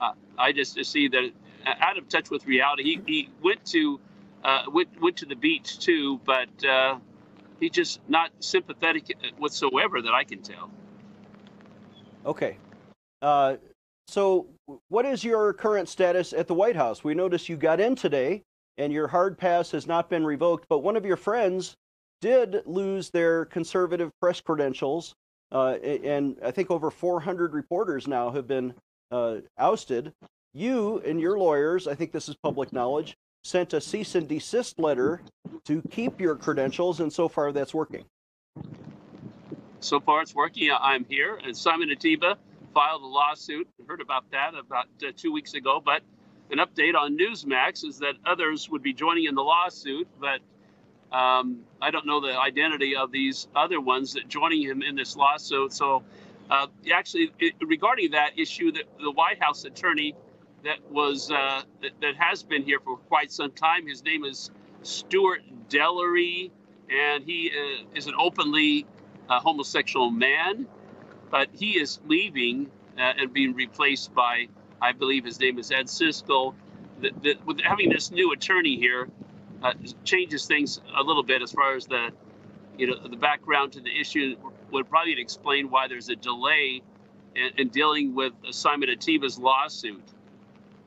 uh, 0.00 0.12
I 0.38 0.52
just, 0.52 0.76
just 0.76 0.90
see 0.90 1.08
that 1.08 1.30
uh, 1.66 1.74
out 1.80 1.98
of 1.98 2.08
touch 2.08 2.30
with 2.30 2.46
reality. 2.46 2.84
He, 2.84 3.00
he 3.06 3.28
went 3.42 3.64
to 3.66 4.00
uh, 4.42 4.62
went 4.72 4.88
went 5.00 5.16
to 5.18 5.26
the 5.26 5.36
beach 5.36 5.78
too, 5.78 6.18
but 6.24 6.48
he's 7.60 7.70
just 7.72 8.00
not 8.08 8.30
sympathetic 8.40 9.14
whatsoever 9.38 10.00
that 10.00 10.12
I 10.12 10.24
can 10.24 10.40
tell. 10.40 10.70
Okay. 12.24 12.56
so, 14.08 14.46
what 14.88 15.04
is 15.04 15.22
your 15.22 15.52
current 15.52 15.88
status 15.88 16.32
at 16.32 16.46
the 16.46 16.54
White 16.54 16.76
House? 16.76 17.04
We 17.04 17.14
noticed 17.14 17.48
you 17.48 17.56
got 17.56 17.80
in 17.80 17.94
today 17.94 18.42
and 18.80 18.92
your 18.92 19.06
hard 19.06 19.36
pass 19.36 19.70
has 19.72 19.86
not 19.86 20.08
been 20.08 20.24
revoked, 20.24 20.64
but 20.68 20.78
one 20.78 20.96
of 20.96 21.04
your 21.04 21.18
friends 21.18 21.76
did 22.22 22.62
lose 22.64 23.10
their 23.10 23.44
conservative 23.44 24.10
press 24.20 24.40
credentials, 24.40 25.14
uh, 25.52 25.74
and 25.82 26.36
I 26.42 26.50
think 26.50 26.70
over 26.70 26.90
400 26.90 27.52
reporters 27.52 28.08
now 28.08 28.30
have 28.30 28.46
been 28.46 28.74
uh, 29.10 29.36
ousted. 29.58 30.12
You 30.52 31.00
and 31.06 31.20
your 31.20 31.38
lawyers, 31.38 31.86
I 31.86 31.94
think 31.94 32.12
this 32.12 32.28
is 32.28 32.36
public 32.36 32.72
knowledge, 32.72 33.16
sent 33.44 33.72
a 33.72 33.80
cease 33.80 34.14
and 34.14 34.28
desist 34.28 34.78
letter 34.78 35.22
to 35.64 35.82
keep 35.90 36.20
your 36.20 36.36
credentials, 36.36 37.00
and 37.00 37.12
so 37.12 37.28
far 37.28 37.52
that's 37.52 37.72
working. 37.72 38.04
So 39.80 40.00
far 40.00 40.22
it's 40.22 40.34
working. 40.34 40.70
I'm 40.78 41.04
here, 41.08 41.38
and 41.42 41.56
Simon 41.56 41.88
Ateba 41.88 42.36
filed 42.74 43.02
a 43.02 43.06
lawsuit. 43.06 43.68
Heard 43.88 44.00
about 44.00 44.30
that 44.32 44.54
about 44.54 44.86
uh, 45.02 45.12
two 45.16 45.32
weeks 45.32 45.54
ago, 45.54 45.80
but 45.84 46.02
an 46.50 46.58
update 46.58 46.94
on 46.94 47.16
Newsmax 47.16 47.84
is 47.84 47.98
that 48.00 48.14
others 48.26 48.68
would 48.68 48.82
be 48.82 48.92
joining 48.92 49.24
in 49.24 49.34
the 49.34 49.42
lawsuit, 49.42 50.08
but 50.20 50.40
um, 51.16 51.60
I 51.80 51.90
don't 51.90 52.06
know 52.06 52.20
the 52.20 52.38
identity 52.38 52.96
of 52.96 53.10
these 53.10 53.48
other 53.54 53.80
ones 53.80 54.12
that 54.14 54.28
joining 54.28 54.62
him 54.62 54.82
in 54.82 54.94
this 54.94 55.16
lawsuit. 55.16 55.72
So, 55.72 56.02
uh, 56.50 56.66
actually, 56.92 57.32
it, 57.38 57.54
regarding 57.64 58.10
that 58.10 58.38
issue, 58.38 58.72
that 58.72 58.84
the 59.00 59.12
White 59.12 59.40
House 59.40 59.64
attorney 59.64 60.14
that 60.64 60.78
was 60.90 61.30
uh, 61.30 61.62
that, 61.80 61.92
that, 62.00 62.16
has 62.16 62.42
been 62.42 62.62
here 62.62 62.80
for 62.80 62.96
quite 62.96 63.30
some 63.32 63.52
time, 63.52 63.86
his 63.86 64.04
name 64.04 64.24
is 64.24 64.50
Stuart 64.82 65.42
Delery, 65.68 66.50
and 66.90 67.24
he 67.24 67.50
uh, 67.50 67.84
is 67.94 68.06
an 68.08 68.14
openly 68.18 68.86
uh, 69.28 69.38
homosexual 69.40 70.10
man, 70.10 70.66
but 71.30 71.48
he 71.52 71.78
is 71.78 72.00
leaving 72.06 72.70
uh, 72.98 73.12
and 73.18 73.32
being 73.32 73.54
replaced 73.54 74.12
by 74.12 74.48
I 74.82 74.92
believe 74.92 75.24
his 75.24 75.38
name 75.38 75.58
is 75.58 75.70
Ed 75.70 75.86
Siskel. 75.86 76.54
With 77.46 77.60
having 77.62 77.88
this 77.88 78.10
new 78.10 78.32
attorney 78.32 78.76
here 78.76 79.08
uh, 79.62 79.72
changes 80.04 80.46
things 80.46 80.80
a 80.96 81.02
little 81.02 81.22
bit 81.22 81.42
as 81.42 81.52
far 81.52 81.74
as 81.74 81.86
the 81.86 82.10
you 82.76 82.86
know 82.86 82.96
the 83.08 83.16
background 83.16 83.72
to 83.72 83.80
the 83.80 84.00
issue 84.00 84.36
would 84.72 84.88
probably 84.88 85.20
explain 85.20 85.70
why 85.70 85.88
there's 85.88 86.08
a 86.08 86.16
delay 86.16 86.82
in, 87.34 87.50
in 87.58 87.68
dealing 87.68 88.14
with 88.14 88.32
Simon 88.50 88.88
Ateba's 88.88 89.38
lawsuit. 89.38 90.02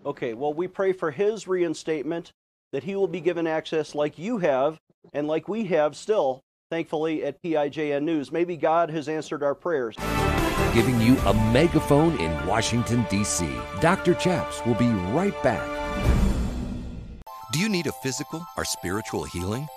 Okay, 0.06 0.34
well, 0.34 0.54
we 0.54 0.68
pray 0.68 0.92
for 0.92 1.12
his 1.12 1.48
reinstatement, 1.48 2.32
that 2.72 2.84
he 2.84 2.96
will 2.96 3.08
be 3.08 3.22
given 3.22 3.48
access 3.48 3.96
like 3.96 4.18
you 4.18 4.40
have 4.40 4.78
and 5.14 5.28
like 5.28 5.48
we 5.48 5.66
have 5.66 5.96
still, 5.96 6.42
thankfully, 6.70 7.24
at 7.24 7.42
PIJN 7.42 8.04
News. 8.04 8.32
Maybe 8.32 8.58
God 8.58 8.90
has 8.90 9.08
answered 9.08 9.44
our 9.44 9.56
prayers 9.56 9.96
giving 10.74 11.00
you 11.00 11.16
a 11.20 11.34
megaphone 11.52 12.18
in 12.20 12.48
Washington, 12.48 13.06
D.C. 13.10 13.48
Dr. 13.80 14.16
Chaps 14.16 14.66
will 14.66 14.74
be 14.74 14.88
right 14.88 15.42
back. 15.44 15.70
Do 17.52 17.60
you 17.60 17.70
need 17.70 17.86
a 17.86 17.92
physical 17.92 18.44
or 18.58 18.66
spiritual 18.66 19.24
healing? 19.24 19.68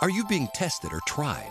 Are 0.00 0.10
you 0.10 0.24
being 0.26 0.48
tested 0.54 0.92
or 0.92 1.00
tried? 1.06 1.50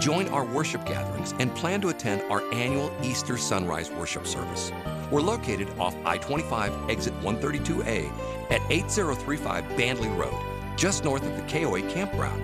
Join 0.00 0.26
our 0.28 0.46
worship 0.46 0.86
gatherings 0.86 1.34
and 1.38 1.54
plan 1.54 1.82
to 1.82 1.90
attend 1.90 2.22
our 2.30 2.42
annual 2.54 2.90
Easter 3.02 3.36
Sunrise 3.36 3.90
Worship 3.90 4.26
Service. 4.26 4.72
We're 5.10 5.20
located 5.20 5.68
off 5.78 5.94
I 6.06 6.16
25 6.16 6.88
exit 6.88 7.12
132A 7.20 8.10
at 8.50 8.62
8035 8.70 9.62
Bandley 9.76 10.16
Road, 10.16 10.32
just 10.78 11.04
north 11.04 11.22
of 11.22 11.36
the 11.36 11.42
KOA 11.42 11.82
campground. 11.92 12.42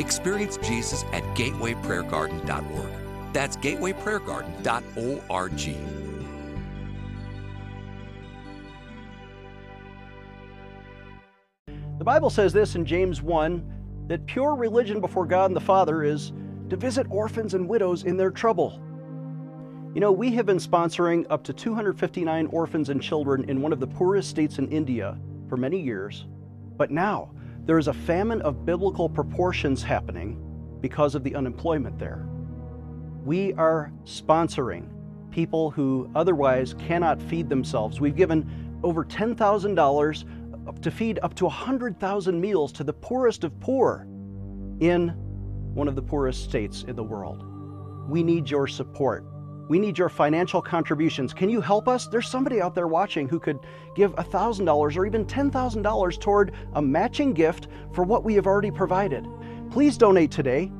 Experience 0.00 0.56
Jesus 0.56 1.04
at 1.12 1.22
gatewayprayergarden.org. 1.36 3.32
That's 3.32 3.56
gatewayprayergarden.org. 3.58 5.58
The 11.98 12.04
Bible 12.04 12.30
says 12.30 12.52
this 12.52 12.74
in 12.74 12.84
James 12.84 13.22
1 13.22 13.74
that 14.08 14.26
pure 14.26 14.56
religion 14.56 15.00
before 15.00 15.26
God 15.26 15.46
and 15.46 15.56
the 15.56 15.60
Father 15.60 16.02
is 16.02 16.32
to 16.68 16.76
visit 16.76 17.06
orphans 17.10 17.54
and 17.54 17.68
widows 17.68 18.04
in 18.04 18.16
their 18.16 18.30
trouble. 18.30 18.80
You 19.94 20.00
know, 20.00 20.12
we 20.12 20.32
have 20.32 20.46
been 20.46 20.58
sponsoring 20.58 21.26
up 21.30 21.42
to 21.44 21.52
259 21.52 22.46
orphans 22.46 22.88
and 22.90 23.02
children 23.02 23.48
in 23.48 23.62
one 23.62 23.72
of 23.72 23.80
the 23.80 23.86
poorest 23.86 24.28
states 24.28 24.58
in 24.58 24.68
India 24.68 25.18
for 25.48 25.56
many 25.56 25.80
years. 25.80 26.26
But 26.76 26.90
now, 26.90 27.30
there 27.64 27.78
is 27.78 27.88
a 27.88 27.92
famine 27.92 28.40
of 28.42 28.64
biblical 28.64 29.08
proportions 29.08 29.82
happening 29.82 30.38
because 30.80 31.14
of 31.14 31.24
the 31.24 31.34
unemployment 31.34 31.98
there. 31.98 32.26
We 33.24 33.52
are 33.54 33.90
sponsoring 34.04 34.88
people 35.30 35.70
who 35.70 36.10
otherwise 36.14 36.74
cannot 36.74 37.20
feed 37.20 37.48
themselves. 37.48 38.00
We've 38.00 38.16
given 38.16 38.78
over 38.82 39.04
$10,000 39.04 40.80
to 40.82 40.90
feed 40.90 41.18
up 41.22 41.34
to 41.34 41.44
100,000 41.44 42.40
meals 42.40 42.72
to 42.72 42.84
the 42.84 42.92
poorest 42.92 43.44
of 43.44 43.58
poor 43.60 44.06
in 44.80 45.14
one 45.74 45.88
of 45.88 45.96
the 45.96 46.02
poorest 46.02 46.44
states 46.44 46.84
in 46.84 46.96
the 46.96 47.02
world. 47.02 47.44
We 48.08 48.22
need 48.22 48.50
your 48.50 48.66
support. 48.66 49.24
We 49.68 49.78
need 49.78 49.98
your 49.98 50.08
financial 50.08 50.62
contributions. 50.62 51.34
Can 51.34 51.50
you 51.50 51.60
help 51.60 51.88
us? 51.88 52.06
There's 52.06 52.28
somebody 52.28 52.62
out 52.62 52.74
there 52.74 52.88
watching 52.88 53.28
who 53.28 53.38
could 53.38 53.58
give 53.94 54.14
$1,000 54.14 54.96
or 54.96 55.06
even 55.06 55.26
$10,000 55.26 56.20
toward 56.20 56.52
a 56.72 56.80
matching 56.80 57.34
gift 57.34 57.68
for 57.92 58.02
what 58.02 58.24
we 58.24 58.34
have 58.34 58.46
already 58.46 58.70
provided. 58.70 59.26
Please 59.70 59.98
donate 59.98 60.30
today. 60.30 60.72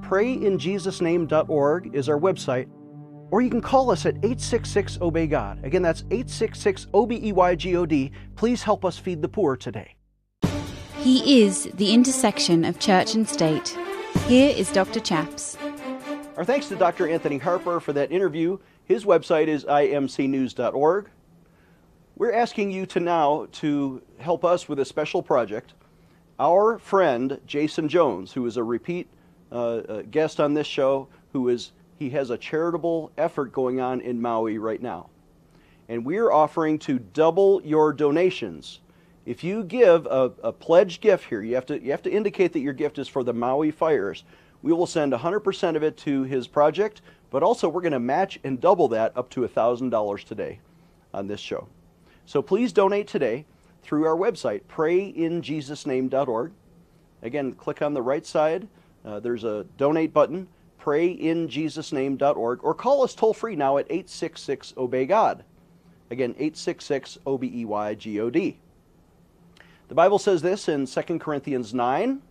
PrayInJesusName.org 0.00 1.94
is 1.94 2.08
our 2.08 2.18
website, 2.18 2.68
or 3.30 3.40
you 3.40 3.50
can 3.50 3.60
call 3.60 3.90
us 3.90 4.04
at 4.04 4.16
866 4.16 4.98
Obey 5.00 5.28
God. 5.28 5.64
Again, 5.64 5.82
that's 5.82 6.02
866 6.10 6.88
O 6.92 7.06
B 7.06 7.20
E 7.22 7.32
Y 7.32 7.54
G 7.54 7.76
O 7.76 7.86
D. 7.86 8.10
Please 8.34 8.64
help 8.64 8.84
us 8.84 8.98
feed 8.98 9.22
the 9.22 9.28
poor 9.28 9.56
today. 9.56 9.94
He 10.98 11.42
is 11.42 11.70
the 11.74 11.94
intersection 11.94 12.64
of 12.64 12.78
church 12.78 13.14
and 13.14 13.28
state. 13.28 13.78
Here 14.26 14.54
is 14.56 14.72
Dr. 14.72 15.00
Chaps. 15.00 15.58
Our 16.38 16.46
thanks 16.46 16.68
to 16.68 16.76
Dr. 16.76 17.06
Anthony 17.06 17.36
Harper 17.36 17.78
for 17.78 17.92
that 17.92 18.10
interview. 18.10 18.58
His 18.86 19.04
website 19.04 19.48
is 19.48 19.66
imcnews.org. 19.66 21.10
We're 22.16 22.32
asking 22.32 22.70
you 22.70 22.86
to 22.86 23.00
now 23.00 23.48
to 23.52 24.02
help 24.18 24.42
us 24.42 24.66
with 24.66 24.78
a 24.78 24.84
special 24.86 25.22
project. 25.22 25.74
Our 26.40 26.78
friend 26.78 27.38
Jason 27.46 27.86
Jones, 27.86 28.32
who 28.32 28.46
is 28.46 28.56
a 28.56 28.64
repeat 28.64 29.08
uh, 29.52 29.56
uh, 29.56 30.02
guest 30.10 30.40
on 30.40 30.54
this 30.54 30.66
show, 30.66 31.06
who 31.34 31.50
is 31.50 31.72
he 31.98 32.08
has 32.10 32.30
a 32.30 32.38
charitable 32.38 33.12
effort 33.18 33.52
going 33.52 33.82
on 33.82 34.00
in 34.00 34.22
Maui 34.22 34.56
right 34.56 34.80
now. 34.80 35.10
And 35.90 36.02
we're 36.02 36.32
offering 36.32 36.78
to 36.80 36.98
double 36.98 37.60
your 37.62 37.92
donations. 37.92 38.80
If 39.26 39.42
you 39.42 39.64
give 39.64 40.06
a, 40.06 40.32
a 40.42 40.52
pledged 40.52 41.00
gift 41.00 41.28
here, 41.28 41.42
you 41.42 41.54
have 41.54 41.66
to 41.66 41.80
you 41.80 41.90
have 41.90 42.02
to 42.02 42.10
indicate 42.10 42.52
that 42.52 42.60
your 42.60 42.72
gift 42.72 42.98
is 42.98 43.08
for 43.08 43.22
the 43.22 43.32
Maui 43.32 43.70
fires 43.70 44.24
we 44.64 44.72
will 44.72 44.86
send 44.86 45.12
100% 45.12 45.76
of 45.76 45.82
it 45.82 45.94
to 45.98 46.22
his 46.22 46.48
project, 46.48 47.02
but 47.28 47.42
also 47.42 47.68
we're 47.68 47.82
going 47.82 47.92
to 47.92 48.00
match 48.00 48.40
and 48.44 48.58
double 48.58 48.88
that 48.88 49.14
up 49.14 49.28
to 49.28 49.42
$1,000 49.42 50.24
today 50.24 50.58
on 51.12 51.26
this 51.26 51.38
show. 51.38 51.68
So 52.24 52.40
please 52.40 52.72
donate 52.72 53.06
today 53.06 53.44
through 53.82 54.06
our 54.06 54.16
website, 54.16 54.62
prayinjesusname.org. 54.62 56.52
Again, 57.20 57.52
click 57.52 57.82
on 57.82 57.92
the 57.92 58.00
right 58.00 58.24
side. 58.24 58.66
Uh, 59.04 59.20
there's 59.20 59.44
a 59.44 59.66
donate 59.76 60.14
button, 60.14 60.48
prayinjesusname.org, 60.80 62.64
or 62.64 62.72
call 62.72 63.04
us 63.04 63.14
toll 63.14 63.34
free 63.34 63.56
now 63.56 63.76
at 63.76 63.84
866 63.90 64.72
Obey 64.78 65.04
God. 65.04 65.44
Again, 66.10 66.30
866 66.30 67.18
O 67.26 67.36
B 67.36 67.52
E 67.54 67.64
Y 67.66 67.94
G 67.96 68.18
O 68.18 68.30
D. 68.30 68.56
The 69.88 69.94
Bible 69.94 70.18
says 70.18 70.42
this 70.42 70.68
in 70.68 70.86
2 70.86 71.18
Corinthians 71.18 71.74
9 71.74 72.22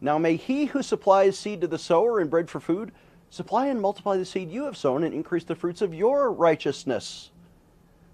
now 0.00 0.18
may 0.18 0.36
he 0.36 0.66
who 0.66 0.82
supplies 0.82 1.38
seed 1.38 1.60
to 1.60 1.66
the 1.66 1.78
sower 1.78 2.20
and 2.20 2.30
bread 2.30 2.48
for 2.48 2.60
food 2.60 2.92
supply 3.30 3.66
and 3.66 3.80
multiply 3.80 4.16
the 4.16 4.24
seed 4.24 4.50
you 4.50 4.64
have 4.64 4.76
sown 4.76 5.04
and 5.04 5.14
increase 5.14 5.44
the 5.44 5.54
fruits 5.54 5.82
of 5.82 5.92
your 5.92 6.32
righteousness. 6.32 7.30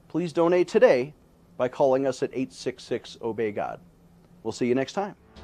Please 0.08 0.32
donate 0.32 0.66
today 0.66 1.14
by 1.56 1.68
calling 1.68 2.06
us 2.06 2.22
at 2.22 2.30
866 2.30 3.18
Obey 3.22 3.52
God. 3.52 3.78
We'll 4.42 4.52
see 4.52 4.66
you 4.66 4.74
next 4.74 4.94
time. 4.94 5.14